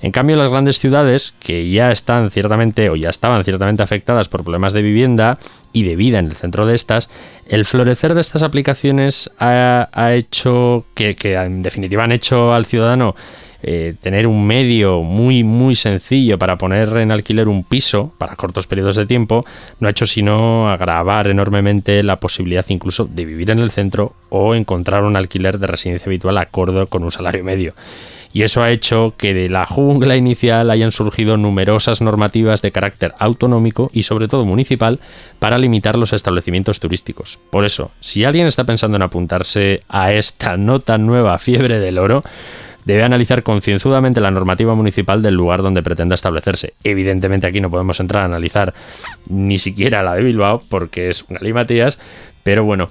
En 0.03 0.11
cambio, 0.11 0.35
las 0.35 0.51
grandes 0.51 0.79
ciudades, 0.79 1.33
que 1.39 1.69
ya 1.69 1.89
están 1.89 2.29
ciertamente 2.29 2.89
o 2.89 2.97
ya 2.97 3.09
estaban 3.09 3.41
ciertamente 3.45 3.83
afectadas 3.83 4.27
por 4.27 4.43
problemas 4.43 4.73
de 4.73 4.81
vivienda 4.81 5.39
y 5.71 5.83
de 5.83 5.95
vida 5.95 6.19
en 6.19 6.25
el 6.25 6.35
centro 6.35 6.65
de 6.65 6.75
estas, 6.75 7.09
el 7.47 7.63
florecer 7.63 8.13
de 8.13 8.19
estas 8.19 8.43
aplicaciones 8.43 9.31
ha, 9.39 9.87
hecho 10.13 10.83
que, 10.93 11.15
en 11.21 11.61
definitiva 11.61 12.03
han 12.03 12.11
hecho 12.11 12.53
al 12.53 12.65
ciudadano 12.65 13.15
eh, 13.61 13.95
tener 14.01 14.27
un 14.27 14.45
medio 14.45 15.03
muy 15.03 15.45
muy 15.45 15.73
sencillo 15.73 16.37
para 16.37 16.57
poner 16.57 16.97
en 16.97 17.11
alquiler 17.11 17.47
un 17.47 17.63
piso 17.63 18.13
para 18.17 18.35
cortos 18.35 18.67
periodos 18.67 18.97
de 18.97 19.05
tiempo, 19.05 19.45
no 19.79 19.87
ha 19.87 19.91
hecho 19.91 20.05
sino 20.05 20.69
agravar 20.69 21.29
enormemente 21.29 22.03
la 22.03 22.19
posibilidad 22.19 22.65
incluso 22.67 23.05
de 23.05 23.23
vivir 23.23 23.51
en 23.51 23.59
el 23.59 23.71
centro 23.71 24.15
o 24.27 24.53
encontrar 24.53 25.05
un 25.05 25.15
alquiler 25.15 25.59
de 25.59 25.67
residencia 25.67 26.07
habitual 26.07 26.37
acorde 26.39 26.87
con 26.87 27.05
un 27.05 27.11
salario 27.11 27.45
medio. 27.45 27.73
Y 28.33 28.41
eso 28.41 28.63
ha 28.63 28.71
hecho 28.71 29.13
que 29.15 29.35
de 29.35 29.47
la 29.47 29.67
jungla 29.67 30.17
inicial 30.17 30.71
hayan 30.71 30.91
surgido 30.91 31.37
numerosas 31.37 32.01
normativas 32.01 32.63
de 32.63 32.71
carácter 32.71 33.13
autonómico 33.19 33.91
y 33.93 34.03
sobre 34.03 34.27
todo 34.27 34.43
municipal 34.43 34.99
para 35.37 35.59
limitar 35.59 35.97
los 35.97 36.13
establecimientos 36.13 36.79
turísticos. 36.79 37.39
Por 37.51 37.63
eso, 37.63 37.91
si 37.99 38.25
alguien 38.25 38.47
está 38.47 38.63
pensando 38.63 38.95
en 38.95 39.03
apuntarse 39.03 39.83
a 39.87 40.13
esta 40.13 40.57
no 40.57 40.79
tan 40.79 41.05
nueva 41.05 41.37
fiebre 41.37 41.79
del 41.79 41.99
oro, 41.99 42.23
debe 42.85 43.03
analizar 43.03 43.43
concienzudamente 43.43 44.19
la 44.19 44.31
normativa 44.31 44.73
municipal 44.73 45.21
del 45.21 45.35
lugar 45.35 45.61
donde 45.61 45.83
pretenda 45.83 46.15
establecerse. 46.15 46.73
Evidentemente 46.83 47.45
aquí 47.45 47.61
no 47.61 47.69
podemos 47.69 47.99
entrar 47.99 48.23
a 48.23 48.25
analizar 48.25 48.73
ni 49.29 49.59
siquiera 49.59 50.01
la 50.01 50.15
de 50.15 50.23
Bilbao 50.23 50.63
porque 50.69 51.09
es 51.09 51.23
una 51.29 51.39
limatías, 51.39 51.99
pero 52.43 52.63
bueno, 52.63 52.89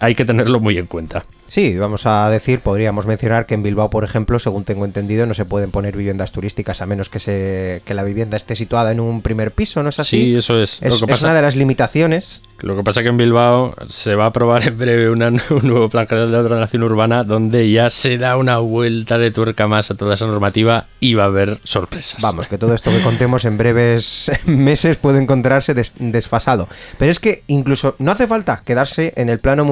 hay 0.00 0.14
que 0.14 0.24
tenerlo 0.24 0.60
muy 0.60 0.78
en 0.78 0.86
cuenta. 0.86 1.24
Sí, 1.48 1.76
vamos 1.78 2.06
a 2.06 2.28
decir, 2.28 2.58
podríamos 2.58 3.06
mencionar 3.06 3.46
que 3.46 3.54
en 3.54 3.62
Bilbao, 3.62 3.88
por 3.88 4.02
ejemplo, 4.02 4.40
según 4.40 4.64
tengo 4.64 4.84
entendido, 4.84 5.26
no 5.26 5.34
se 5.34 5.44
pueden 5.44 5.70
poner 5.70 5.96
viviendas 5.96 6.32
turísticas 6.32 6.80
a 6.82 6.86
menos 6.86 7.08
que 7.08 7.20
se 7.20 7.82
que 7.84 7.94
la 7.94 8.02
vivienda 8.02 8.36
esté 8.36 8.56
situada 8.56 8.90
en 8.90 8.98
un 8.98 9.22
primer 9.22 9.52
piso, 9.52 9.80
¿no 9.84 9.90
es 9.90 10.00
así? 10.00 10.16
Sí, 10.18 10.34
eso 10.36 10.60
es. 10.60 10.82
Es, 10.82 10.94
es 11.06 11.22
una 11.22 11.34
de 11.34 11.42
las 11.42 11.54
limitaciones. 11.54 12.42
Lo 12.58 12.74
que 12.76 12.82
pasa 12.82 13.00
es 13.00 13.04
que 13.04 13.10
en 13.10 13.16
Bilbao 13.16 13.76
se 13.88 14.16
va 14.16 14.24
a 14.24 14.28
aprobar 14.28 14.66
en 14.66 14.76
breve 14.76 15.08
una- 15.10 15.28
un 15.28 15.60
nuevo 15.62 15.88
plan 15.88 16.08
general 16.08 16.32
de 16.32 16.38
ordenación 16.38 16.82
urbana 16.82 17.22
donde 17.22 17.70
ya 17.70 17.90
se 17.90 18.18
da 18.18 18.36
una 18.36 18.58
vuelta 18.58 19.18
de 19.18 19.30
tuerca 19.30 19.68
más 19.68 19.90
a 19.92 19.94
toda 19.94 20.14
esa 20.14 20.26
normativa 20.26 20.86
y 20.98 21.14
va 21.14 21.24
a 21.24 21.26
haber 21.26 21.60
sorpresas. 21.62 22.22
Vamos, 22.22 22.48
que 22.48 22.58
todo 22.58 22.74
esto 22.74 22.90
que 22.90 23.00
contemos 23.02 23.44
en 23.44 23.56
breves 23.56 24.32
meses 24.46 24.96
puede 24.96 25.22
encontrarse 25.22 25.74
des- 25.74 25.94
desfasado. 25.98 26.66
Pero 26.98 27.12
es 27.12 27.20
que 27.20 27.44
incluso 27.46 27.94
no 28.00 28.10
hace 28.10 28.26
falta 28.26 28.62
quedarse 28.64 29.12
en 29.16 29.28
el 29.28 29.38
plano 29.38 29.64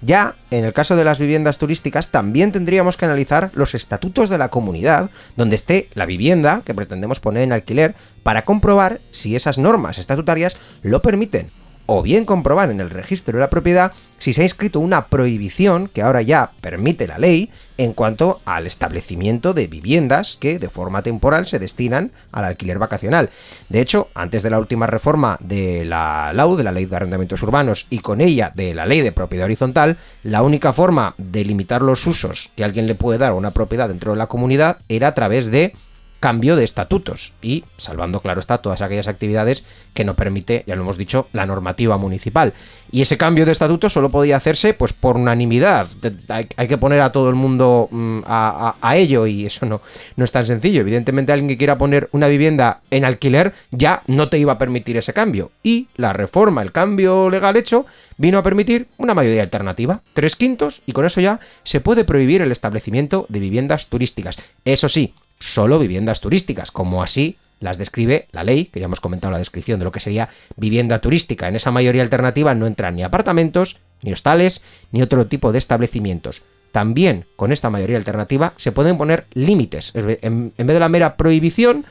Ya 0.00 0.34
en 0.50 0.64
el 0.64 0.72
caso 0.72 0.96
de 0.96 1.04
las 1.04 1.18
viviendas 1.18 1.58
turísticas 1.58 2.10
también 2.10 2.52
tendríamos 2.52 2.96
que 2.96 3.04
analizar 3.04 3.50
los 3.54 3.74
estatutos 3.74 4.28
de 4.28 4.38
la 4.38 4.48
comunidad 4.48 5.10
donde 5.36 5.56
esté 5.56 5.88
la 5.94 6.06
vivienda 6.06 6.62
que 6.64 6.74
pretendemos 6.74 7.20
poner 7.20 7.42
en 7.42 7.52
alquiler 7.52 7.94
para 8.22 8.44
comprobar 8.44 9.00
si 9.10 9.36
esas 9.36 9.58
normas 9.58 9.98
estatutarias 9.98 10.56
lo 10.82 11.02
permiten 11.02 11.50
o 11.86 12.02
bien 12.02 12.24
comprobar 12.24 12.70
en 12.70 12.80
el 12.80 12.90
registro 12.90 13.34
de 13.36 13.40
la 13.40 13.50
propiedad 13.50 13.92
si 14.18 14.32
se 14.32 14.42
ha 14.42 14.44
inscrito 14.44 14.78
una 14.78 15.06
prohibición 15.06 15.88
que 15.88 16.02
ahora 16.02 16.22
ya 16.22 16.52
permite 16.60 17.08
la 17.08 17.18
ley 17.18 17.50
en 17.76 17.92
cuanto 17.92 18.40
al 18.44 18.68
establecimiento 18.68 19.52
de 19.52 19.66
viviendas 19.66 20.36
que 20.40 20.60
de 20.60 20.68
forma 20.68 21.02
temporal 21.02 21.46
se 21.46 21.58
destinan 21.58 22.12
al 22.30 22.44
alquiler 22.44 22.78
vacacional. 22.78 23.30
De 23.68 23.80
hecho, 23.80 24.08
antes 24.14 24.44
de 24.44 24.50
la 24.50 24.60
última 24.60 24.86
reforma 24.86 25.38
de 25.40 25.84
la 25.84 26.32
LAU, 26.32 26.56
de 26.56 26.62
la 26.62 26.70
Ley 26.70 26.84
de 26.84 26.94
Arrendamientos 26.94 27.42
Urbanos, 27.42 27.86
y 27.90 27.98
con 27.98 28.20
ella 28.20 28.52
de 28.54 28.74
la 28.74 28.86
Ley 28.86 29.00
de 29.00 29.10
Propiedad 29.10 29.46
Horizontal, 29.46 29.98
la 30.22 30.42
única 30.42 30.72
forma 30.72 31.14
de 31.18 31.44
limitar 31.44 31.82
los 31.82 32.06
usos 32.06 32.52
que 32.54 32.62
alguien 32.62 32.86
le 32.86 32.94
puede 32.94 33.18
dar 33.18 33.32
a 33.32 33.34
una 33.34 33.50
propiedad 33.50 33.88
dentro 33.88 34.12
de 34.12 34.18
la 34.18 34.28
comunidad 34.28 34.78
era 34.88 35.08
a 35.08 35.14
través 35.14 35.50
de 35.50 35.74
cambio 36.22 36.54
de 36.56 36.62
estatutos 36.64 37.34
y 37.42 37.64
salvando 37.76 38.20
claro 38.20 38.38
está 38.40 38.58
todas 38.58 38.80
aquellas 38.80 39.08
actividades 39.08 39.64
que 39.92 40.04
no 40.04 40.14
permite, 40.14 40.62
ya 40.66 40.76
lo 40.76 40.82
hemos 40.82 40.96
dicho, 40.96 41.26
la 41.32 41.44
normativa 41.44 41.98
municipal. 41.98 42.54
Y 42.92 43.02
ese 43.02 43.18
cambio 43.18 43.44
de 43.44 43.50
estatutos 43.52 43.92
solo 43.92 44.10
podía 44.10 44.36
hacerse 44.36 44.72
pues 44.72 44.92
por 44.92 45.16
unanimidad. 45.16 45.88
Hay, 46.28 46.68
que 46.68 46.78
poner 46.78 47.00
a 47.00 47.10
todo 47.10 47.28
el 47.28 47.34
mundo 47.34 47.88
mm, 47.90 48.20
a, 48.24 48.68
a- 48.80 48.88
a 48.88 48.96
ello 48.96 49.26
y 49.26 49.46
eso 49.46 49.66
no, 49.66 49.80
no 50.16 50.24
es 50.24 50.30
tan 50.32 50.46
sencillo. 50.46 50.80
Evidentemente 50.82 51.32
alguien 51.32 51.48
que 51.48 51.58
quiera 51.58 51.76
poner 51.76 52.08
una 52.12 52.28
vivienda 52.28 52.80
en 52.90 53.04
alquiler 53.04 53.52
ya 53.72 54.02
no 54.06 54.28
te 54.28 54.38
iba 54.38 54.52
a 54.52 54.58
permitir 54.58 54.96
ese 54.96 55.12
cambio. 55.12 55.50
Y 55.62 55.88
la 55.96 56.12
reforma, 56.12 56.62
el 56.62 56.70
cambio 56.70 57.28
legal 57.28 57.56
hecho, 57.56 57.84
vino 58.16 58.38
a 58.38 58.42
permitir 58.44 58.86
una 58.98 59.14
mayoría 59.14 59.42
alternativa, 59.42 60.00
tres 60.14 60.36
quintos, 60.36 60.82
y 60.86 60.92
con 60.92 61.04
eso 61.04 61.20
ya 61.20 61.40
se 61.64 61.80
puede 61.80 62.04
prohibir 62.04 62.42
el 62.42 62.52
establecimiento 62.52 63.26
de 63.28 63.40
viviendas 63.40 63.88
turísticas. 63.88 64.36
Eso 64.64 64.88
sí, 64.88 65.14
solo 65.42 65.78
viviendas 65.78 66.20
turísticas, 66.20 66.70
como 66.70 67.02
así 67.02 67.36
las 67.60 67.78
describe 67.78 68.28
la 68.32 68.44
ley, 68.44 68.66
que 68.66 68.80
ya 68.80 68.86
hemos 68.86 69.00
comentado 69.00 69.32
la 69.32 69.38
descripción 69.38 69.78
de 69.78 69.84
lo 69.84 69.92
que 69.92 70.00
sería 70.00 70.28
vivienda 70.56 71.00
turística. 71.00 71.48
En 71.48 71.56
esa 71.56 71.70
mayoría 71.70 72.02
alternativa 72.02 72.54
no 72.54 72.66
entran 72.66 72.96
ni 72.96 73.02
apartamentos, 73.02 73.78
ni 74.02 74.12
hostales, 74.12 74.62
ni 74.90 75.02
otro 75.02 75.26
tipo 75.26 75.52
de 75.52 75.58
establecimientos. 75.58 76.42
También 76.72 77.26
con 77.36 77.52
esta 77.52 77.70
mayoría 77.70 77.96
alternativa 77.96 78.54
se 78.56 78.72
pueden 78.72 78.96
poner 78.98 79.26
límites. 79.34 79.92
En, 79.94 80.52
vez 80.56 80.66
de 80.66 80.80
la 80.80 80.88
mera 80.88 81.16
prohibición, 81.16 81.84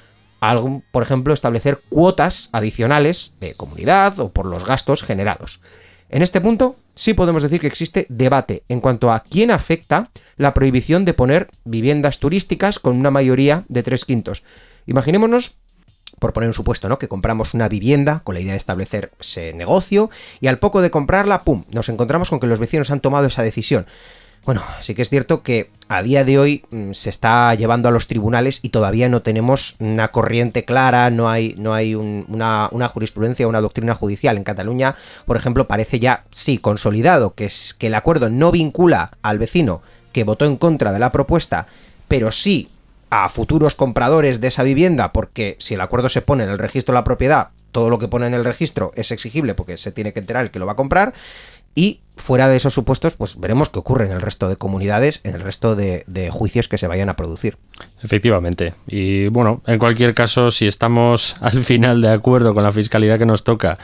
por 0.92 1.04
ejemplo, 1.04 1.34
establecer 1.34 1.82
cuotas 1.90 2.50
adicionales 2.52 3.34
de 3.40 3.54
comunidad 3.54 4.20
o 4.20 4.30
por 4.30 4.48
los 4.48 4.66
gastos 4.66 5.04
generados. 5.04 5.60
En 6.12 6.22
este 6.22 6.42
punto, 6.42 6.76
sí 6.94 7.14
podemos 7.14 7.42
decir 7.42 7.62
que 7.62 7.68
existe 7.68 8.06
debate 8.10 8.64
en 8.68 8.82
cuanto 8.82 9.14
a 9.14 9.22
quién 9.22 9.50
afecta 9.50 10.10
la 10.36 10.54
prohibición 10.54 11.06
de 11.06 11.14
poner 11.14 11.48
viviendas 11.64 12.20
turísticas 12.20 12.80
con 12.80 12.98
una 12.98 13.12
mayoría 13.12 13.64
de 13.70 13.82
tres 13.82 14.04
quintos. 14.04 14.44
Imaginémonos 14.88 15.58
por 16.20 16.34
poner 16.34 16.50
un 16.50 16.54
supuesto, 16.54 16.90
¿no? 16.90 17.00
Que 17.00 17.08
compramos 17.08 17.54
una 17.54 17.70
vivienda 17.70 18.20
con 18.26 18.36
la 18.36 18.42
idea 18.42 18.52
de 18.52 18.58
establecer 18.58 19.12
ese 19.22 19.54
negocio 19.54 20.10
y 20.42 20.48
al 20.48 20.60
poco 20.60 20.82
de 20.82 20.92
comprarla, 20.92 21.44
¡pum!, 21.44 21.64
nos 21.72 21.88
encontramos 21.88 22.30
con 22.30 22.42
que 22.42 22.48
los 22.48 22.60
vecinos 22.60 22.92
han 22.92 23.00
tomado 23.00 23.28
esa 23.28 23.42
decisión. 23.42 23.86
Bueno, 24.44 24.64
sí 24.82 24.96
que 24.96 25.04
es 25.04 25.10
cierto 25.10 25.44
que 25.44 25.70
a 25.88 26.02
día 26.02 26.24
de 26.26 26.40
hoy 26.40 26.66
mm, 26.72 26.94
se 26.94 27.12
está 27.12 27.54
llevando 27.54 27.90
a 27.90 27.92
los 27.92 28.08
tribunales 28.08 28.60
y 28.64 28.70
todavía 28.70 29.08
no 29.08 29.22
tenemos 29.22 29.76
una 29.80 30.08
corriente 30.08 30.66
clara, 30.66 31.12
no 31.12 31.30
hay, 31.30 31.54
no 31.60 31.76
hay 31.76 31.94
un- 31.94 32.26
una, 32.28 32.68
una 32.72 32.88
jurisprudencia, 32.88 33.48
una 33.48 33.62
doctrina 33.62 33.94
judicial. 33.94 34.38
En 34.38 34.44
Cataluña, 34.44 34.96
por 35.28 35.38
ejemplo, 35.38 35.68
parece 35.68 36.00
ya, 36.00 36.24
sí, 36.32 36.58
consolidado, 36.58 37.36
que, 37.36 37.46
es, 37.46 37.76
que 37.76 37.88
el 37.88 37.96
acuerdo 37.96 38.30
no 38.32 38.52
vincula 38.52 39.12
al 39.22 39.38
vecino 39.38 39.84
que 40.12 40.24
votó 40.24 40.46
en 40.46 40.58
contra 40.58 40.92
de 40.92 41.00
la 41.00 41.12
propuesta, 41.12 41.68
pero 42.08 42.32
sí 42.32 42.70
a 43.12 43.30
futuros 43.30 43.76
compradores 43.76 44.42
de 44.42 44.48
esa 44.48 44.64
vivienda, 44.64 45.12
porque 45.14 45.56
si 45.60 45.76
el 45.76 45.82
acuerdo 45.82 46.10
se 46.10 46.22
pone 46.24 46.46
en 46.46 46.50
el 46.50 46.58
registro 46.58 46.94
de 46.94 47.00
la 47.00 47.04
propiedad, 47.04 47.50
todo 47.72 47.90
lo 47.90 48.00
que 48.00 48.08
pone 48.08 48.26
en 48.28 48.34
el 48.34 48.44
registro 48.44 48.92
es 48.96 49.12
exigible 49.12 49.54
porque 49.54 49.78
se 49.78 49.92
tiene 49.92 50.14
que 50.14 50.20
enterar 50.20 50.44
el 50.44 50.52
que 50.52 50.60
lo 50.60 50.66
va 50.66 50.74
a 50.74 50.78
comprar. 50.78 51.14
Y 51.76 52.00
fuera 52.18 52.48
de 52.48 52.58
esos 52.58 52.74
supuestos, 52.74 53.16
pues 53.16 53.40
veremos 53.40 53.70
qué 53.70 53.80
ocurre 53.80 54.06
en 54.06 54.12
el 54.12 54.22
resto 54.22 54.48
de 54.48 54.56
comunidades, 54.56 55.22
en 55.24 55.36
el 55.36 55.42
resto 55.42 55.76
de, 55.76 56.04
de 56.08 56.30
juicios 56.30 56.68
que 56.68 56.78
se 56.78 56.88
vayan 56.88 57.10
a 57.10 57.16
producir. 57.16 57.58
Efectivamente. 58.04 58.74
Y 58.88 59.28
bueno, 59.28 59.62
en 59.66 59.80
cualquier 59.80 60.14
caso, 60.14 60.52
si 60.52 60.68
estamos 60.68 61.36
al 61.42 61.64
final 61.64 62.02
de 62.02 62.10
acuerdo 62.10 62.54
con 62.54 62.64
la 62.64 62.72
fiscalidad 62.72 63.18
que 63.18 63.26
nos 63.26 63.44
toca, 63.44 63.78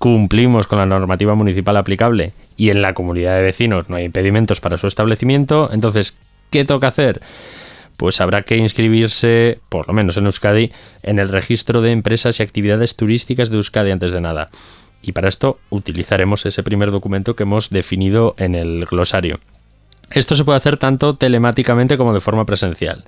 cumplimos 0.00 0.66
con 0.66 0.78
la 0.78 0.86
normativa 0.86 1.34
municipal 1.34 1.76
aplicable 1.76 2.32
y 2.56 2.70
en 2.70 2.80
la 2.80 2.94
comunidad 2.94 3.36
de 3.36 3.42
vecinos 3.42 3.90
no 3.90 3.96
hay 3.96 4.04
impedimentos 4.04 4.58
para 4.58 4.78
su 4.78 4.86
establecimiento, 4.86 5.68
entonces, 5.74 6.18
¿qué 6.50 6.64
toca 6.64 6.88
hacer? 6.88 7.20
Pues 7.98 8.22
habrá 8.22 8.40
que 8.44 8.56
inscribirse, 8.56 9.58
por 9.68 9.86
lo 9.88 9.92
menos 9.92 10.16
en 10.16 10.24
Euskadi, 10.24 10.72
en 11.02 11.18
el 11.18 11.28
registro 11.28 11.82
de 11.82 11.92
empresas 11.92 12.40
y 12.40 12.42
actividades 12.42 12.96
turísticas 12.96 13.50
de 13.50 13.56
Euskadi 13.56 13.90
antes 13.90 14.10
de 14.10 14.22
nada. 14.22 14.48
Y 15.02 15.12
para 15.12 15.28
esto 15.28 15.58
utilizaremos 15.70 16.46
ese 16.46 16.62
primer 16.62 16.90
documento 16.90 17.34
que 17.36 17.44
hemos 17.44 17.70
definido 17.70 18.34
en 18.38 18.54
el 18.54 18.84
glosario. 18.86 19.40
Esto 20.10 20.34
se 20.34 20.44
puede 20.44 20.56
hacer 20.58 20.76
tanto 20.76 21.14
telemáticamente 21.14 21.96
como 21.96 22.12
de 22.12 22.20
forma 22.20 22.44
presencial. 22.44 23.04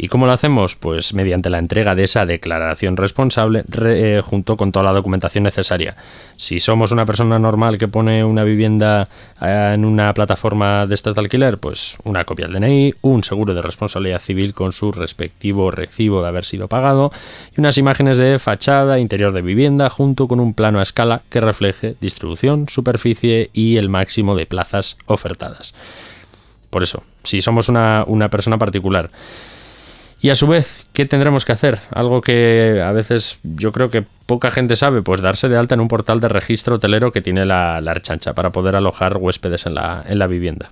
¿Y 0.00 0.06
cómo 0.06 0.26
lo 0.26 0.32
hacemos? 0.32 0.76
Pues 0.76 1.12
mediante 1.12 1.50
la 1.50 1.58
entrega 1.58 1.96
de 1.96 2.04
esa 2.04 2.24
declaración 2.24 2.96
responsable 2.96 3.64
re- 3.66 4.18
eh, 4.18 4.22
junto 4.22 4.56
con 4.56 4.70
toda 4.70 4.84
la 4.84 4.92
documentación 4.92 5.42
necesaria. 5.42 5.96
Si 6.36 6.60
somos 6.60 6.92
una 6.92 7.04
persona 7.04 7.40
normal 7.40 7.78
que 7.78 7.88
pone 7.88 8.22
una 8.24 8.44
vivienda 8.44 9.08
eh, 9.42 9.72
en 9.74 9.84
una 9.84 10.14
plataforma 10.14 10.86
de 10.86 10.94
estas 10.94 11.16
de 11.16 11.22
alquiler, 11.22 11.58
pues 11.58 11.98
una 12.04 12.24
copia 12.24 12.46
del 12.46 12.60
DNI, 12.60 12.94
un 13.02 13.24
seguro 13.24 13.54
de 13.54 13.60
responsabilidad 13.62 14.20
civil 14.20 14.54
con 14.54 14.70
su 14.70 14.92
respectivo 14.92 15.72
recibo 15.72 16.22
de 16.22 16.28
haber 16.28 16.44
sido 16.44 16.68
pagado 16.68 17.10
y 17.56 17.58
unas 17.60 17.76
imágenes 17.76 18.18
de 18.18 18.38
fachada, 18.38 19.00
interior 19.00 19.32
de 19.32 19.42
vivienda 19.42 19.90
junto 19.90 20.28
con 20.28 20.38
un 20.38 20.54
plano 20.54 20.78
a 20.78 20.82
escala 20.84 21.22
que 21.28 21.40
refleje 21.40 21.96
distribución, 22.00 22.68
superficie 22.68 23.50
y 23.52 23.78
el 23.78 23.88
máximo 23.88 24.36
de 24.36 24.46
plazas 24.46 24.96
ofertadas. 25.06 25.74
Por 26.70 26.82
eso, 26.82 27.02
si 27.24 27.40
somos 27.40 27.68
una, 27.68 28.04
una 28.06 28.28
persona 28.28 28.58
particular. 28.58 29.10
Y 30.20 30.30
a 30.30 30.34
su 30.34 30.48
vez, 30.48 30.86
¿qué 30.92 31.06
tendremos 31.06 31.44
que 31.44 31.52
hacer? 31.52 31.78
Algo 31.90 32.20
que 32.20 32.82
a 32.84 32.90
veces 32.90 33.38
yo 33.44 33.70
creo 33.70 33.90
que 33.90 34.04
poca 34.26 34.50
gente 34.50 34.74
sabe, 34.74 35.00
pues 35.00 35.20
darse 35.20 35.48
de 35.48 35.56
alta 35.56 35.74
en 35.76 35.80
un 35.80 35.88
portal 35.88 36.20
de 36.20 36.28
registro 36.28 36.76
hotelero 36.76 37.12
que 37.12 37.22
tiene 37.22 37.46
la, 37.46 37.80
la 37.80 37.92
Archancha 37.92 38.34
para 38.34 38.50
poder 38.50 38.74
alojar 38.74 39.16
huéspedes 39.16 39.66
en 39.66 39.74
la, 39.74 40.04
en 40.06 40.18
la 40.18 40.26
vivienda. 40.26 40.70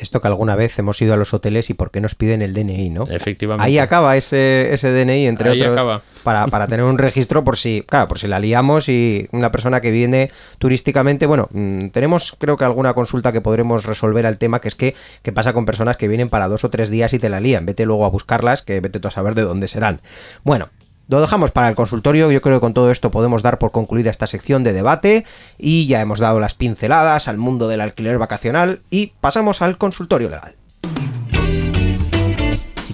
Esto 0.00 0.20
que 0.20 0.28
alguna 0.28 0.56
vez 0.56 0.78
hemos 0.78 1.00
ido 1.02 1.14
a 1.14 1.16
los 1.16 1.34
hoteles 1.34 1.70
y 1.70 1.74
por 1.74 1.90
qué 1.90 2.00
nos 2.00 2.14
piden 2.14 2.42
el 2.42 2.54
DNI, 2.54 2.90
¿no? 2.90 3.04
Efectivamente. 3.08 3.64
Ahí 3.64 3.78
acaba 3.78 4.16
ese, 4.16 4.72
ese 4.72 4.90
DNI, 4.90 5.26
entre 5.26 5.50
Ahí 5.50 5.60
otros, 5.60 5.76
acaba. 5.76 6.02
Para, 6.22 6.46
para 6.48 6.66
tener 6.66 6.84
un 6.84 6.98
registro 6.98 7.44
por 7.44 7.56
si, 7.56 7.82
claro, 7.82 8.08
por 8.08 8.18
si 8.18 8.26
la 8.26 8.38
liamos 8.38 8.88
y 8.88 9.28
una 9.32 9.50
persona 9.50 9.80
que 9.80 9.90
viene 9.90 10.30
turísticamente, 10.58 11.26
bueno, 11.26 11.48
mm, 11.52 11.88
tenemos 11.88 12.34
creo 12.38 12.56
que 12.56 12.64
alguna 12.64 12.94
consulta 12.94 13.32
que 13.32 13.40
podremos 13.40 13.84
resolver 13.84 14.26
al 14.26 14.38
tema, 14.38 14.60
que 14.60 14.68
es 14.68 14.74
que, 14.74 14.94
qué 15.22 15.32
pasa 15.32 15.52
con 15.52 15.64
personas 15.64 15.96
que 15.96 16.08
vienen 16.08 16.28
para 16.28 16.48
dos 16.48 16.64
o 16.64 16.70
tres 16.70 16.90
días 16.90 17.12
y 17.14 17.18
te 17.18 17.28
la 17.28 17.40
lían, 17.40 17.66
vete 17.66 17.86
luego 17.86 18.04
a 18.04 18.10
buscarlas, 18.10 18.62
que 18.62 18.80
vete 18.80 19.00
tú 19.00 19.08
a 19.08 19.10
saber 19.10 19.34
de 19.34 19.42
dónde 19.42 19.68
serán. 19.68 20.00
Bueno, 20.44 20.68
lo 21.10 21.20
dejamos 21.20 21.50
para 21.50 21.68
el 21.68 21.74
consultorio. 21.74 22.30
Yo 22.30 22.40
creo 22.40 22.56
que 22.56 22.60
con 22.60 22.74
todo 22.74 22.90
esto 22.90 23.10
podemos 23.10 23.42
dar 23.42 23.58
por 23.58 23.72
concluida 23.72 24.10
esta 24.10 24.26
sección 24.26 24.62
de 24.62 24.72
debate 24.72 25.26
y 25.58 25.86
ya 25.86 26.00
hemos 26.00 26.20
dado 26.20 26.40
las 26.40 26.54
pinceladas 26.54 27.28
al 27.28 27.36
mundo 27.36 27.68
del 27.68 27.80
alquiler 27.80 28.18
vacacional 28.18 28.80
y 28.90 29.12
pasamos 29.20 29.60
al 29.60 29.76
consultorio 29.76 30.30
legal. 30.30 30.54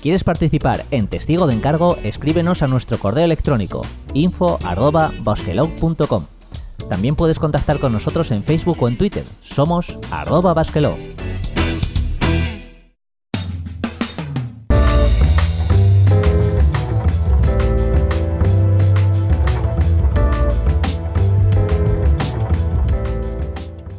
quieres 0.01 0.25
participar 0.25 0.85
en 0.93 1.09
Testigo 1.09 1.49
de 1.49 1.55
Encargo, 1.55 1.99
escríbenos 2.05 2.63
a 2.63 2.69
nuestro 2.69 2.99
correo 2.99 3.25
electrónico 3.25 3.85
info.basquelog.com. 4.15 6.27
También 6.89 7.17
puedes 7.17 7.41
contactar 7.41 7.81
con 7.81 7.93
nosotros 7.93 8.31
en 8.31 8.45
Facebook 8.45 8.81
o 8.81 8.89
en 8.89 8.97
Twitter. 8.97 9.25
Somos 9.43 9.99
basquelog. 10.55 10.97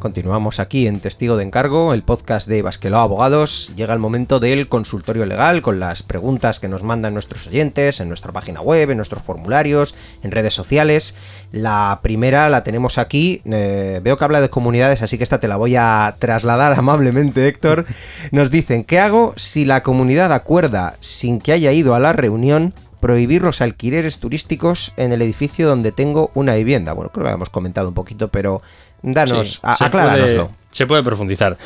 Continuamos 0.08 0.58
aquí 0.58 0.86
en 0.86 1.00
Testigo 1.00 1.36
de 1.36 1.44
Encargo, 1.44 1.92
el 1.92 2.02
podcast 2.02 2.48
de 2.48 2.62
Basqueló 2.62 2.96
Abogados. 2.96 3.70
Llega 3.76 3.92
el 3.92 3.98
momento 3.98 4.40
del 4.40 4.66
consultorio 4.66 5.26
legal 5.26 5.60
con 5.60 5.80
las 5.80 6.02
preguntas 6.02 6.60
que 6.60 6.66
nos 6.66 6.82
mandan 6.82 7.12
nuestros 7.12 7.46
oyentes 7.46 8.00
en 8.00 8.08
nuestra 8.08 8.32
página 8.32 8.62
web, 8.62 8.88
en 8.88 8.96
nuestros 8.96 9.22
formularios, 9.22 9.94
en 10.22 10.30
redes 10.30 10.54
sociales. 10.54 11.14
La 11.52 12.00
primera 12.02 12.48
la 12.48 12.64
tenemos 12.64 12.96
aquí. 12.96 13.42
Eh, 13.44 14.00
veo 14.02 14.16
que 14.16 14.24
habla 14.24 14.40
de 14.40 14.48
comunidades, 14.48 15.02
así 15.02 15.18
que 15.18 15.24
esta 15.24 15.40
te 15.40 15.48
la 15.48 15.56
voy 15.56 15.76
a 15.76 16.16
trasladar 16.18 16.72
amablemente, 16.72 17.46
Héctor. 17.46 17.84
Nos 18.30 18.50
dicen, 18.50 18.84
¿qué 18.84 19.00
hago 19.00 19.34
si 19.36 19.66
la 19.66 19.82
comunidad 19.82 20.32
acuerda, 20.32 20.96
sin 21.00 21.38
que 21.38 21.52
haya 21.52 21.70
ido 21.72 21.94
a 21.94 22.00
la 22.00 22.14
reunión, 22.14 22.72
prohibir 23.00 23.42
los 23.42 23.60
alquileres 23.60 24.18
turísticos 24.18 24.92
en 24.96 25.12
el 25.12 25.22
edificio 25.22 25.68
donde 25.68 25.92
tengo 25.92 26.30
una 26.34 26.54
vivienda? 26.54 26.94
Bueno, 26.94 27.10
creo 27.10 27.20
que 27.20 27.24
lo 27.24 27.28
habíamos 27.28 27.50
comentado 27.50 27.88
un 27.88 27.94
poquito, 27.94 28.28
pero 28.28 28.62
Danos, 29.02 29.54
sí, 29.54 29.84
acláranoslo. 29.84 30.50
se 30.70 30.86
puede 30.86 31.02
profundizar. 31.02 31.56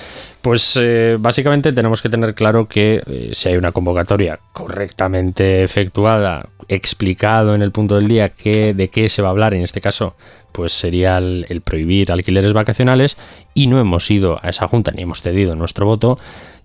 Pues 0.41 0.79
eh, 0.81 1.17
básicamente 1.19 1.73
tenemos 1.73 2.03
que 2.03 2.09
tener 2.09 2.35
claro 2.35 2.67
que 2.69 3.03
eh, 3.07 3.31
si 3.33 3.49
hay 3.49 3.57
una 3.57 3.73
convocatoria 3.73 4.41
correctamente 4.53 5.62
efectuada, 5.62 6.49
explicado 6.69 7.55
en 7.55 7.62
el 7.62 7.73
punto 7.73 7.97
del 7.97 8.09
día 8.09 8.31
que, 8.31 8.75
de 8.75 8.89
qué 8.89 9.09
se 9.09 9.23
va 9.23 9.29
a 9.29 9.31
hablar 9.31 9.55
en 9.55 9.62
este 9.62 9.81
caso, 9.81 10.17
pues 10.53 10.73
sería 10.73 11.19
el, 11.19 11.47
el 11.49 11.61
prohibir 11.61 12.12
alquileres 12.12 12.53
vacacionales 12.53 13.17
y 13.55 13.67
no 13.67 13.81
hemos 13.81 14.11
ido 14.11 14.39
a 14.43 14.51
esa 14.51 14.69
junta 14.69 14.93
ni 14.93 15.03
hemos 15.03 15.23
cedido 15.23 15.55
nuestro 15.55 15.87
voto, 15.87 16.19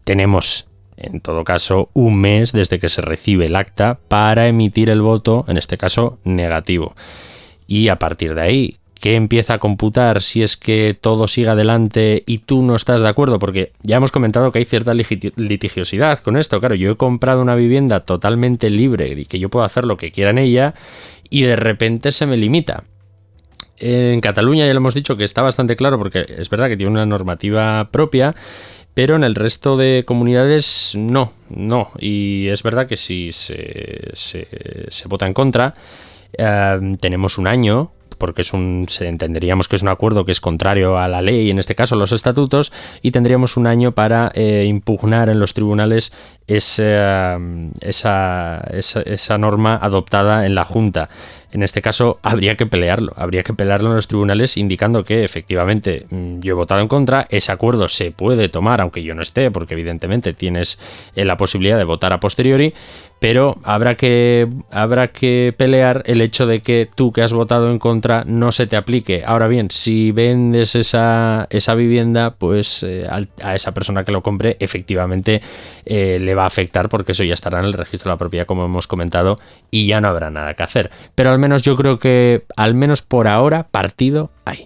tenemos 0.04 0.68
en 0.98 1.22
todo 1.22 1.44
caso 1.44 1.90
un 1.94 2.20
mes 2.20 2.52
desde 2.52 2.80
que 2.80 2.90
se 2.90 3.02
recibe 3.02 3.46
el 3.46 3.56
acta 3.56 4.00
para 4.08 4.48
emitir 4.48 4.90
el 4.90 5.02
voto, 5.02 5.46
en 5.48 5.58
este 5.58 5.78
caso 5.78 6.18
negativo. 6.24 6.96
Y 7.68 7.90
a 7.90 8.00
partir 8.00 8.34
de 8.34 8.42
ahí, 8.42 8.76
que 9.00 9.16
empieza 9.16 9.56
a 9.56 9.60
computar 9.60 10.22
si 10.22 10.44
es 10.44 10.58
que 10.58 10.98
todo 11.00 11.28
sigue 11.28 11.50
adelante 11.50 12.24
y 12.26 12.40
tú 12.40 12.62
no 12.62 12.76
estás 12.76 13.02
de 13.02 13.10
acuerdo, 13.10 13.40
porque 13.40 13.72
ya 13.84 13.98
hemos 13.98 14.12
comentado 14.12 14.52
que 14.52 14.60
hay 14.60 14.66
cierta 14.66 14.94
litigiosidad 14.94 16.20
con 16.20 16.38
esto. 16.38 16.60
Claro, 16.60 16.76
yo 16.76 16.92
he 16.92 16.98
comprado 16.98 17.42
una 17.42 17.56
vivienda 17.56 18.02
totalmente 18.02 18.70
libre 18.70 19.10
y 19.10 19.26
que 19.26 19.40
yo 19.40 19.50
puedo 19.50 19.66
hacer 19.66 19.86
lo 19.86 19.98
que 19.98 20.12
quiera 20.12 20.32
en 20.32 20.40
ella 20.40 20.74
y 21.30 21.44
de 21.44 21.56
repente 21.56 22.12
se 22.12 22.26
me 22.26 22.38
limita. 22.38 22.84
En 23.80 24.20
Cataluña 24.22 24.66
ya 24.66 24.74
lo 24.74 24.80
hemos 24.80 24.96
dicho 24.96 25.18
que 25.18 25.24
está 25.24 25.44
bastante 25.44 25.76
claro 25.76 26.00
porque 26.00 26.26
es 26.28 26.50
verdad 26.50 26.68
que 26.68 26.78
tiene 26.78 26.92
una 26.92 27.06
normativa 27.06 27.90
propia, 27.92 28.34
pero 28.96 29.16
en 29.16 29.24
el 29.24 29.36
resto 29.36 29.78
de 29.78 30.04
comunidades 30.08 30.94
no, 30.96 31.32
no. 31.50 31.92
Y 32.00 32.48
es 32.48 32.64
verdad 32.64 32.88
que 32.88 32.98
si 32.98 33.32
se, 33.32 34.48
vota 35.06 35.28
en 35.28 35.34
contra, 35.34 35.76
eh, 36.36 36.98
tenemos 37.00 37.38
un 37.38 37.46
año 37.46 37.92
porque 38.18 38.42
es 38.42 38.54
un, 38.54 38.88
entenderíamos 39.00 39.68
que 39.68 39.76
es 39.76 39.82
un 39.82 39.90
acuerdo 39.90 40.26
que 40.26 40.32
es 40.32 40.42
contrario 40.42 40.98
a 40.98 41.08
la 41.08 41.22
ley, 41.22 41.50
en 41.50 41.60
este 41.60 41.76
caso 41.76 41.96
los 41.96 42.12
estatutos, 42.12 42.72
y 43.02 43.12
tendríamos 43.12 43.58
un 43.58 43.68
año 43.68 43.94
para 43.94 44.32
eh, 44.34 44.66
impugnar 44.68 45.30
en 45.30 45.40
los 45.40 45.54
tribunales 45.54 46.12
esa, 46.48 47.38
esa, 47.82 48.62
esa, 48.72 49.38
norma 49.38 49.76
adoptada 49.76 50.46
en 50.46 50.56
la 50.56 50.64
Junta. 50.64 51.10
En 51.52 51.64
este 51.64 51.82
caso 51.82 52.20
habría 52.24 52.58
que 52.58 52.66
pelearlo, 52.66 53.14
habría 53.16 53.44
que 53.44 53.54
pelearlo 53.54 53.90
en 53.90 53.96
los 53.96 54.08
tribunales 54.08 54.58
indicando 54.58 55.06
que 55.06 55.24
efectivamente 55.24 56.06
mm, 56.10 56.40
yo 56.40 56.52
he 56.52 56.56
votado 56.56 56.82
en 56.82 56.88
contra, 56.88 57.26
ese 57.30 57.52
acuerdo 57.52 57.88
se 57.90 58.12
puede 58.12 58.50
tomar 58.50 58.82
aunque 58.82 59.04
yo 59.04 59.16
no 59.16 59.22
esté, 59.22 59.50
porque 59.50 59.74
evidentemente 59.74 60.34
tienes 60.34 60.80
eh, 61.16 61.24
la 61.24 61.38
posibilidad 61.38 61.78
de 61.78 61.86
votar 61.86 62.12
a 62.12 62.20
posteriori, 62.20 62.74
pero 63.20 63.56
habrá 63.64 63.96
que, 63.96 64.48
habrá 64.72 65.08
que 65.08 65.54
pelear 65.58 66.04
el 66.06 66.22
hecho 66.22 66.46
de 66.46 66.62
que 66.62 66.88
tú 66.94 67.12
que 67.12 67.24
has 67.24 67.34
votado 67.34 67.72
en 67.72 67.80
contra 67.80 68.24
no 68.26 68.52
se 68.52 68.68
te 68.68 68.76
aplique. 68.76 69.24
Ahora 69.26 69.48
bien, 69.48 69.72
si 69.72 70.12
vendes 70.12 70.76
esa, 70.76 71.48
esa 71.50 71.74
vivienda, 71.76 72.36
pues 72.38 72.84
eh, 72.84 73.08
a 73.42 73.56
esa 73.56 73.74
persona 73.74 74.04
que 74.04 74.12
lo 74.12 74.22
compre 74.22 74.58
efectivamente 74.60 75.42
eh, 75.86 76.20
le 76.20 76.36
va 76.38 76.44
a 76.44 76.48
afectar 76.48 76.90
porque 76.90 77.12
eso 77.12 77.24
ya 77.24 77.34
estará 77.34 77.60
en 77.60 77.66
el 77.66 77.74
registro 77.74 78.10
de 78.10 78.14
la 78.14 78.20
propiedad 78.20 78.46
como 78.46 78.66
hemos 78.66 78.88
comentado 78.88 79.38
y 79.72 79.88
ya 79.88 80.00
no 80.02 80.08
habrá 80.08 80.30
nada 80.30 80.54
que 80.54 80.64
hacer. 80.64 80.92
Pero 81.16 81.32
al 81.32 81.40
menos 81.40 81.62
yo 81.64 81.76
creo 81.76 82.00
que 82.00 82.46
al 82.56 82.74
menos 82.76 83.02
por 83.02 83.28
ahora 83.28 83.68
partido 83.70 84.32
hay 84.46 84.66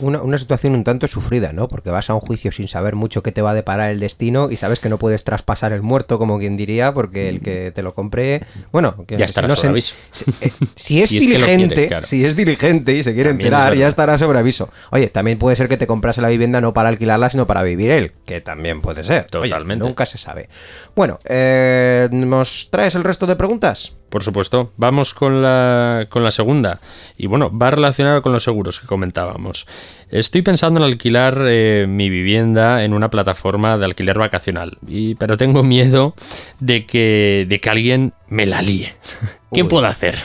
una, 0.00 0.38
situación 0.38 0.74
un 0.74 0.84
tanto 0.84 1.06
sufrida, 1.08 1.52
¿no? 1.52 1.68
Porque 1.68 1.90
vas 1.90 2.10
a 2.10 2.14
un 2.14 2.20
juicio 2.20 2.52
sin 2.52 2.68
saber 2.68 2.96
mucho 2.96 3.22
qué 3.22 3.32
te 3.32 3.42
va 3.42 3.50
a 3.50 3.54
deparar 3.54 3.90
el 3.90 4.00
destino 4.00 4.50
y 4.50 4.56
sabes 4.56 4.80
que 4.80 4.88
no 4.88 4.98
puedes 4.98 5.24
traspasar 5.24 5.72
el 5.72 5.82
muerto, 5.82 6.18
como 6.18 6.38
quien 6.38 6.56
diría, 6.56 6.92
porque 6.92 7.28
el 7.28 7.40
que 7.40 7.72
te 7.74 7.82
lo 7.82 7.94
compré, 7.94 8.42
bueno, 8.72 8.96
que 9.06 9.16
ya 9.16 9.26
estará 9.26 9.54
si, 9.56 9.66
no 9.66 9.70
aviso. 9.70 9.94
Eh, 10.40 10.50
si, 10.74 11.02
es 11.02 11.10
diligente, 11.10 11.90
si 12.00 12.24
es 12.24 12.36
diligente 12.36 12.94
y 12.94 13.02
se 13.02 13.14
quiere 13.14 13.30
enterar, 13.30 13.74
ya 13.74 13.88
estará 13.88 14.18
sobre 14.18 14.38
aviso. 14.38 14.68
Oye, 14.90 15.08
también 15.08 15.38
puede 15.38 15.56
ser 15.56 15.68
que 15.68 15.76
te 15.76 15.86
comprase 15.86 16.20
la 16.20 16.28
vivienda 16.28 16.60
no 16.60 16.72
para 16.72 16.88
alquilarla, 16.88 17.30
sino 17.30 17.46
para 17.46 17.62
vivir 17.62 17.90
él, 17.90 18.12
que 18.24 18.40
también 18.40 18.80
puede 18.80 19.02
ser. 19.02 19.26
Totalmente. 19.26 19.84
nunca 19.84 20.06
se 20.06 20.18
sabe. 20.18 20.48
Bueno, 20.94 21.18
eh, 21.24 22.08
¿nos 22.10 22.68
traes 22.70 22.94
el 22.94 23.04
resto 23.04 23.26
de 23.26 23.36
preguntas? 23.36 23.99
Por 24.10 24.24
supuesto. 24.24 24.72
Vamos 24.76 25.14
con 25.14 25.40
la, 25.40 26.06
con 26.10 26.24
la 26.24 26.30
segunda. 26.30 26.80
Y 27.16 27.26
bueno, 27.26 27.56
va 27.56 27.70
relacionada 27.70 28.20
con 28.20 28.32
los 28.32 28.42
seguros 28.42 28.80
que 28.80 28.86
comentábamos. 28.86 29.66
Estoy 30.10 30.42
pensando 30.42 30.80
en 30.80 30.84
alquilar 30.84 31.38
eh, 31.46 31.86
mi 31.88 32.10
vivienda 32.10 32.84
en 32.84 32.92
una 32.92 33.10
plataforma 33.10 33.78
de 33.78 33.84
alquiler 33.84 34.18
vacacional, 34.18 34.78
y, 34.86 35.14
pero 35.14 35.36
tengo 35.36 35.62
miedo 35.62 36.14
de 36.58 36.84
que, 36.84 37.46
de 37.48 37.60
que 37.60 37.70
alguien 37.70 38.12
me 38.28 38.46
la 38.46 38.60
líe. 38.60 38.94
¿Qué 39.52 39.64
puedo 39.64 39.86
hacer? 39.86 40.18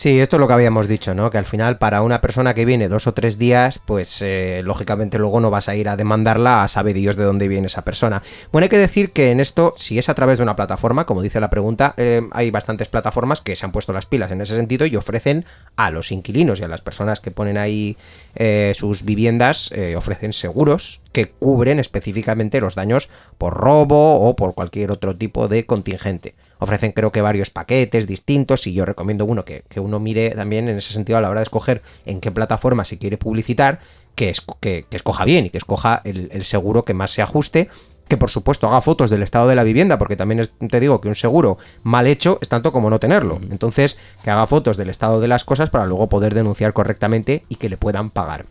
Sí, 0.00 0.18
esto 0.18 0.36
es 0.36 0.40
lo 0.40 0.46
que 0.46 0.54
habíamos 0.54 0.88
dicho, 0.88 1.14
¿no? 1.14 1.28
Que 1.28 1.36
al 1.36 1.44
final 1.44 1.76
para 1.76 2.00
una 2.00 2.22
persona 2.22 2.54
que 2.54 2.64
viene 2.64 2.88
dos 2.88 3.06
o 3.06 3.12
tres 3.12 3.36
días, 3.36 3.78
pues 3.84 4.22
eh, 4.22 4.62
lógicamente 4.64 5.18
luego 5.18 5.40
no 5.40 5.50
vas 5.50 5.68
a 5.68 5.76
ir 5.76 5.90
a 5.90 5.96
demandarla 5.98 6.64
a 6.64 6.68
sabe 6.68 6.94
Dios 6.94 7.16
de 7.16 7.24
dónde 7.24 7.48
viene 7.48 7.66
esa 7.66 7.84
persona. 7.84 8.22
Bueno, 8.50 8.64
hay 8.64 8.70
que 8.70 8.78
decir 8.78 9.10
que 9.10 9.30
en 9.30 9.40
esto, 9.40 9.74
si 9.76 9.98
es 9.98 10.08
a 10.08 10.14
través 10.14 10.38
de 10.38 10.44
una 10.44 10.56
plataforma, 10.56 11.04
como 11.04 11.20
dice 11.20 11.38
la 11.38 11.50
pregunta, 11.50 11.92
eh, 11.98 12.22
hay 12.32 12.50
bastantes 12.50 12.88
plataformas 12.88 13.42
que 13.42 13.54
se 13.54 13.66
han 13.66 13.72
puesto 13.72 13.92
las 13.92 14.06
pilas 14.06 14.30
en 14.30 14.40
ese 14.40 14.54
sentido 14.54 14.86
y 14.86 14.96
ofrecen 14.96 15.44
a 15.76 15.90
los 15.90 16.12
inquilinos 16.12 16.60
y 16.60 16.64
a 16.64 16.68
las 16.68 16.80
personas 16.80 17.20
que 17.20 17.30
ponen 17.30 17.58
ahí 17.58 17.98
eh, 18.36 18.72
sus 18.74 19.04
viviendas, 19.04 19.70
ofrecen 19.98 20.32
seguros 20.32 21.02
que 21.12 21.28
cubren 21.28 21.78
específicamente 21.78 22.62
los 22.62 22.74
daños 22.74 23.10
por 23.36 23.52
robo 23.52 24.26
o 24.26 24.34
por 24.34 24.54
cualquier 24.54 24.92
otro 24.92 25.14
tipo 25.14 25.46
de 25.46 25.66
contingente 25.66 26.34
ofrecen 26.60 26.92
creo 26.92 27.10
que 27.10 27.20
varios 27.20 27.50
paquetes 27.50 28.06
distintos 28.06 28.66
y 28.66 28.72
yo 28.72 28.84
recomiendo 28.84 29.24
uno 29.24 29.44
que, 29.44 29.64
uno 29.80 29.98
mire 29.98 30.30
también 30.30 30.68
en 30.68 30.76
ese 30.76 30.92
sentido 30.92 31.18
a 31.18 31.20
la 31.20 31.30
hora 31.30 31.40
de 31.40 31.44
escoger 31.44 31.82
en 32.06 32.20
qué 32.20 32.30
plataforma 32.30 32.84
se 32.84 32.98
quiere 32.98 33.18
publicitar, 33.18 33.80
que, 34.14 34.32
que, 34.60 34.86
escoja 34.90 35.24
bien 35.24 35.46
y 35.46 35.50
que 35.50 35.58
escoja 35.58 36.02
el, 36.04 36.44
seguro 36.44 36.84
que 36.84 36.94
más 36.94 37.10
se 37.10 37.22
ajuste 37.22 37.68
que 38.06 38.16
por 38.16 38.28
supuesto 38.28 38.66
haga 38.66 38.80
fotos 38.80 39.08
del 39.08 39.22
estado 39.22 39.46
de 39.46 39.54
la 39.54 39.62
vivienda, 39.62 39.96
porque 39.96 40.16
también 40.16 40.48
te 40.68 40.80
digo 40.80 41.00
que 41.00 41.06
un 41.06 41.14
seguro 41.14 41.58
mal 41.84 42.08
hecho 42.08 42.38
es 42.42 42.48
tanto 42.48 42.72
como 42.72 42.90
no 42.90 42.98
tenerlo. 42.98 43.38
Entonces, 43.50 43.98
que 44.24 44.30
haga 44.30 44.48
fotos 44.48 44.76
del 44.76 44.90
estado 44.90 45.20
de 45.20 45.28
las 45.28 45.44
cosas 45.44 45.70
para 45.70 45.86
luego 45.86 46.08
poder 46.08 46.34
denunciar 46.34 46.72
correctamente 46.72 47.44
y 47.48 47.54
que 47.54 47.68
le 47.68 47.76
puedan 47.76 48.10
pagar. 48.10 48.46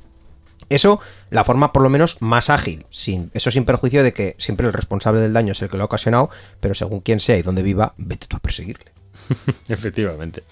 Eso, 0.69 0.99
la 1.29 1.43
forma 1.43 1.73
por 1.73 1.82
lo 1.82 1.89
menos 1.89 2.17
más 2.21 2.49
ágil, 2.49 2.86
sin, 2.89 3.32
eso 3.34 3.51
sin 3.51 3.65
perjuicio 3.65 4.03
de 4.03 4.13
que 4.13 4.36
siempre 4.38 4.67
el 4.67 4.73
responsable 4.73 5.19
del 5.19 5.34
daño 5.34 5.53
es 5.53 5.62
el 5.62 5.69
que 5.69 5.77
lo 5.77 5.84
ha 5.84 5.86
ocasionado, 5.88 6.29
pero 6.60 6.75
según 6.75 6.99
quién 7.01 7.19
sea 7.19 7.38
y 7.38 7.41
dónde 7.41 7.63
viva, 7.63 7.93
vete 7.97 8.27
tú 8.27 8.38
a 8.38 8.39
perseguirle. 8.39 8.91
Efectivamente. 9.67 10.43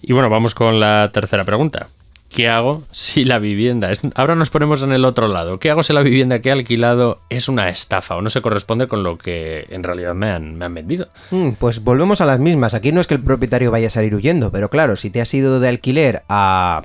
Y 0.00 0.12
bueno, 0.12 0.30
vamos 0.30 0.54
con 0.54 0.80
la 0.80 1.10
tercera 1.12 1.44
pregunta. 1.44 1.88
¿Qué 2.28 2.48
hago 2.48 2.84
si 2.90 3.24
la 3.24 3.38
vivienda 3.38 3.90
es... 3.90 4.02
Ahora 4.14 4.34
nos 4.34 4.50
ponemos 4.50 4.82
en 4.82 4.92
el 4.92 5.04
otro 5.04 5.28
lado. 5.28 5.58
¿Qué 5.58 5.70
hago 5.70 5.82
si 5.82 5.94
la 5.94 6.02
vivienda 6.02 6.40
que 6.40 6.50
he 6.50 6.52
alquilado 6.52 7.20
es 7.30 7.48
una 7.48 7.70
estafa 7.70 8.16
o 8.16 8.22
no 8.22 8.28
se 8.28 8.42
corresponde 8.42 8.86
con 8.86 9.02
lo 9.02 9.16
que 9.16 9.66
en 9.70 9.82
realidad 9.82 10.14
me 10.14 10.30
han, 10.30 10.56
me 10.56 10.66
han 10.66 10.74
vendido? 10.74 11.08
Mm, 11.30 11.52
pues 11.52 11.82
volvemos 11.82 12.20
a 12.20 12.26
las 12.26 12.38
mismas. 12.38 12.74
Aquí 12.74 12.92
no 12.92 13.00
es 13.00 13.06
que 13.06 13.14
el 13.14 13.22
propietario 13.22 13.70
vaya 13.70 13.86
a 13.86 13.90
salir 13.90 14.14
huyendo, 14.14 14.52
pero 14.52 14.68
claro, 14.68 14.96
si 14.96 15.10
te 15.10 15.22
has 15.22 15.32
ido 15.32 15.58
de 15.58 15.68
alquiler 15.68 16.22
a 16.28 16.82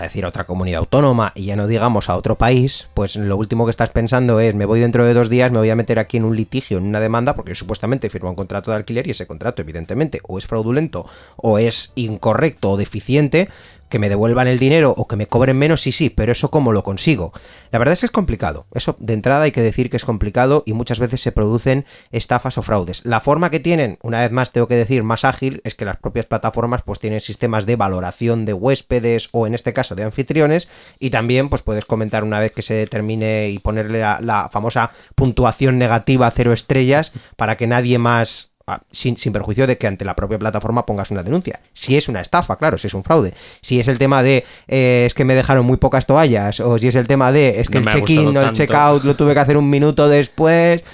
a 0.00 0.04
decir, 0.04 0.24
a 0.24 0.28
otra 0.28 0.44
comunidad 0.44 0.80
autónoma 0.80 1.32
y 1.34 1.46
ya 1.46 1.56
no 1.56 1.66
digamos 1.66 2.08
a 2.08 2.16
otro 2.16 2.36
país, 2.36 2.88
pues 2.94 3.16
lo 3.16 3.36
último 3.36 3.64
que 3.64 3.70
estás 3.70 3.90
pensando 3.90 4.40
es, 4.40 4.54
me 4.54 4.66
voy 4.66 4.80
dentro 4.80 5.04
de 5.04 5.14
dos 5.14 5.28
días, 5.28 5.50
me 5.50 5.58
voy 5.58 5.70
a 5.70 5.76
meter 5.76 5.98
aquí 5.98 6.18
en 6.18 6.24
un 6.24 6.36
litigio, 6.36 6.78
en 6.78 6.84
una 6.84 7.00
demanda, 7.00 7.34
porque 7.34 7.54
supuestamente 7.54 8.10
firmo 8.10 8.30
un 8.30 8.36
contrato 8.36 8.70
de 8.70 8.76
alquiler 8.76 9.06
y 9.06 9.10
ese 9.10 9.26
contrato, 9.26 9.62
evidentemente, 9.62 10.20
o 10.22 10.38
es 10.38 10.46
fraudulento, 10.46 11.06
o 11.36 11.58
es 11.58 11.92
incorrecto 11.94 12.72
o 12.72 12.76
deficiente, 12.76 13.48
que 13.88 13.98
me 13.98 14.08
devuelvan 14.08 14.48
el 14.48 14.58
dinero 14.58 14.94
o 14.96 15.08
que 15.08 15.16
me 15.16 15.26
cobren 15.26 15.58
menos, 15.58 15.82
sí, 15.82 15.92
sí, 15.92 16.10
pero 16.10 16.32
eso 16.32 16.50
cómo 16.50 16.72
lo 16.72 16.82
consigo. 16.82 17.32
La 17.70 17.78
verdad 17.78 17.92
es 17.92 18.00
que 18.00 18.06
es 18.06 18.12
complicado. 18.12 18.66
Eso 18.74 18.96
de 18.98 19.14
entrada 19.14 19.42
hay 19.42 19.52
que 19.52 19.62
decir 19.62 19.90
que 19.90 19.96
es 19.96 20.04
complicado 20.04 20.62
y 20.66 20.72
muchas 20.72 20.98
veces 20.98 21.20
se 21.20 21.32
producen 21.32 21.84
estafas 22.12 22.58
o 22.58 22.62
fraudes. 22.62 23.04
La 23.04 23.20
forma 23.20 23.50
que 23.50 23.60
tienen, 23.60 23.98
una 24.02 24.20
vez 24.20 24.30
más 24.30 24.52
tengo 24.52 24.68
que 24.68 24.76
decir, 24.76 25.02
más 25.02 25.24
ágil 25.24 25.60
es 25.64 25.74
que 25.74 25.84
las 25.84 25.96
propias 25.96 26.26
plataformas 26.26 26.82
pues 26.82 26.98
tienen 26.98 27.20
sistemas 27.20 27.66
de 27.66 27.76
valoración 27.76 28.44
de 28.44 28.52
huéspedes 28.52 29.28
o 29.32 29.46
en 29.46 29.54
este 29.54 29.72
caso 29.72 29.94
de 29.94 30.04
anfitriones 30.04 30.68
y 30.98 31.10
también 31.10 31.48
pues 31.48 31.62
puedes 31.62 31.84
comentar 31.84 32.24
una 32.24 32.40
vez 32.40 32.52
que 32.52 32.62
se 32.62 32.86
termine 32.86 33.50
y 33.50 33.58
ponerle 33.58 34.00
la, 34.00 34.18
la 34.20 34.48
famosa 34.50 34.90
puntuación 35.14 35.78
negativa 35.78 36.30
cero 36.30 36.52
estrellas 36.52 37.12
para 37.36 37.56
que 37.56 37.66
nadie 37.66 37.98
más 37.98 38.52
Sin, 38.90 39.16
perjuicio 39.32 39.66
de 39.66 39.78
que 39.78 39.86
ante 39.86 40.04
la 40.04 40.16
propia 40.16 40.38
plataforma 40.38 40.86
pongas 40.86 41.10
una 41.10 41.22
denuncia. 41.22 41.60
Si 41.72 41.96
es 41.96 42.08
una 42.08 42.20
estafa, 42.20 42.56
claro, 42.56 42.78
si 42.78 42.86
es 42.86 42.94
un 42.94 43.04
fraude. 43.04 43.34
Si 43.60 43.80
es 43.80 43.88
el 43.88 43.98
tema 43.98 44.22
de 44.22 44.44
eh, 44.66 45.04
es 45.06 45.14
que 45.14 45.24
me 45.24 45.34
dejaron 45.34 45.66
muy 45.66 45.76
pocas 45.76 46.06
toallas, 46.06 46.60
o 46.60 46.78
si 46.78 46.88
es 46.88 46.94
el 46.94 47.06
tema 47.06 47.32
de 47.32 47.60
es 47.60 47.68
que 47.68 47.78
el 47.78 47.86
check-in 47.86 48.36
o 48.36 48.40
el 48.40 48.52
check-out 48.52 49.04
lo 49.04 49.14
tuve 49.14 49.34
que 49.34 49.40
hacer 49.40 49.56
un 49.56 49.70
minuto 49.70 50.08
después, 50.08 50.84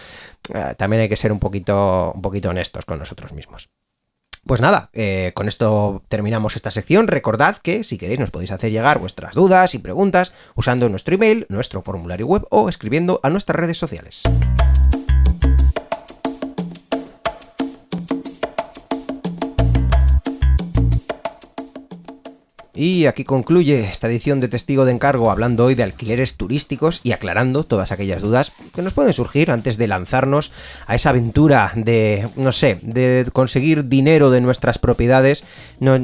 eh, 0.52 0.74
también 0.76 1.02
hay 1.02 1.08
que 1.08 1.16
ser 1.16 1.32
un 1.32 1.38
poquito, 1.38 2.12
un 2.14 2.22
poquito 2.22 2.50
honestos 2.50 2.84
con 2.84 2.98
nosotros 2.98 3.32
mismos. 3.32 3.70
Pues 4.46 4.60
nada, 4.60 4.90
eh, 4.92 5.32
con 5.34 5.48
esto 5.48 6.02
terminamos 6.08 6.54
esta 6.54 6.70
sección. 6.70 7.08
Recordad 7.08 7.56
que 7.56 7.82
si 7.82 7.96
queréis 7.96 8.20
nos 8.20 8.30
podéis 8.30 8.52
hacer 8.52 8.70
llegar 8.70 8.98
vuestras 8.98 9.34
dudas 9.34 9.74
y 9.74 9.78
preguntas 9.78 10.32
usando 10.54 10.88
nuestro 10.90 11.14
email, 11.14 11.46
nuestro 11.48 11.80
formulario 11.80 12.26
web 12.26 12.46
o 12.50 12.68
escribiendo 12.68 13.20
a 13.22 13.30
nuestras 13.30 13.56
redes 13.56 13.78
sociales. 13.78 14.22
Y 22.76 23.06
aquí 23.06 23.22
concluye 23.22 23.88
esta 23.88 24.08
edición 24.08 24.40
de 24.40 24.48
Testigo 24.48 24.84
de 24.84 24.90
Encargo 24.90 25.30
hablando 25.30 25.64
hoy 25.64 25.76
de 25.76 25.84
alquileres 25.84 26.37
turísticos 26.37 27.00
y 27.04 27.12
aclarando 27.12 27.62
todas 27.62 27.92
aquellas 27.92 28.20
dudas 28.20 28.52
que 28.74 28.82
nos 28.82 28.92
pueden 28.92 29.12
surgir 29.12 29.52
antes 29.52 29.78
de 29.78 29.87
lanzarnos 29.87 30.50
a 30.88 30.96
esa 30.96 31.10
aventura 31.10 31.70
de, 31.76 32.28
no 32.34 32.50
sé, 32.50 32.80
de 32.82 33.28
conseguir 33.32 33.88
dinero 33.88 34.30
de 34.30 34.40
nuestras 34.40 34.78
propiedades. 34.78 35.44
No, 35.78 35.98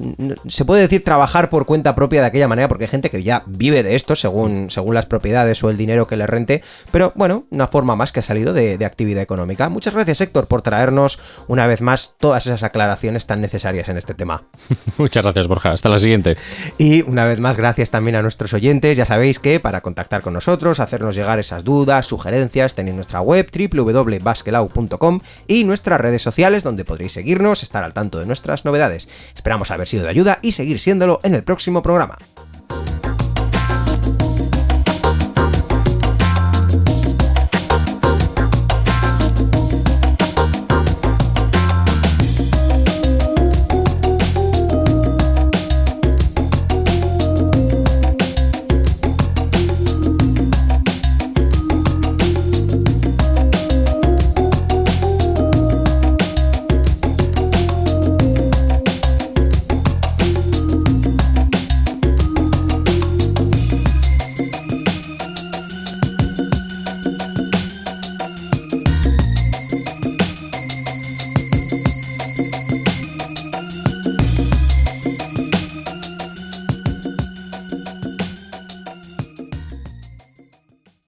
se 0.46 0.64
puede 0.64 0.82
decir 0.82 1.02
trabajar 1.02 1.50
por 1.50 1.66
cuenta 1.66 1.96
propia 1.96 2.20
de 2.20 2.28
aquella 2.28 2.46
manera 2.46 2.68
porque 2.68 2.84
hay 2.84 2.90
gente 2.90 3.10
que 3.10 3.24
ya 3.24 3.42
vive 3.46 3.82
de 3.82 3.96
esto 3.96 4.14
según, 4.14 4.70
según 4.70 4.94
las 4.94 5.06
propiedades 5.06 5.64
o 5.64 5.70
el 5.70 5.76
dinero 5.76 6.06
que 6.06 6.16
le 6.16 6.28
rente, 6.28 6.62
pero 6.92 7.12
bueno, 7.16 7.46
una 7.50 7.66
forma 7.66 7.96
más 7.96 8.12
que 8.12 8.20
ha 8.20 8.22
salido 8.22 8.52
de, 8.52 8.78
de 8.78 8.84
actividad 8.84 9.24
económica. 9.24 9.68
Muchas 9.68 9.94
gracias 9.94 10.20
Héctor 10.20 10.46
por 10.46 10.62
traernos 10.62 11.18
una 11.48 11.66
vez 11.66 11.80
más 11.80 12.14
todas 12.16 12.46
esas 12.46 12.62
aclaraciones 12.62 13.26
tan 13.26 13.40
necesarias 13.40 13.88
en 13.88 13.96
este 13.96 14.14
tema. 14.14 14.44
Muchas 14.98 15.24
gracias 15.24 15.48
Borja, 15.48 15.72
hasta 15.72 15.88
la 15.88 15.98
siguiente. 15.98 16.36
Y 16.78 17.02
una 17.02 17.24
vez 17.24 17.40
más, 17.40 17.56
gracias 17.56 17.90
también 17.90 18.16
a 18.16 18.22
nuestros 18.22 18.52
oyentes. 18.52 18.96
Ya 18.96 19.04
sabéis 19.04 19.38
que 19.38 19.60
para 19.60 19.80
contactar 19.80 20.22
con 20.22 20.34
nosotros, 20.34 20.80
hacernos 20.80 21.14
llegar 21.14 21.38
esas 21.38 21.64
dudas, 21.64 22.06
sugerencias, 22.06 22.74
tenéis 22.74 22.96
nuestra 22.96 23.20
web 23.20 23.50
www.basquelau.com 23.50 25.20
y 25.46 25.64
nuestras 25.64 26.00
redes 26.00 26.22
sociales 26.22 26.62
donde 26.62 26.84
podréis 26.84 27.12
seguirnos, 27.12 27.62
estar 27.62 27.84
al 27.84 27.94
tanto 27.94 28.18
de 28.18 28.26
nuestras 28.26 28.64
novedades. 28.64 29.08
Esperamos 29.34 29.70
haber 29.70 29.88
sido 29.88 30.04
de 30.04 30.10
ayuda 30.10 30.38
y 30.42 30.52
seguir 30.52 30.78
siéndolo 30.78 31.20
en 31.22 31.34
el 31.34 31.42
próximo 31.42 31.82
programa. 31.82 32.18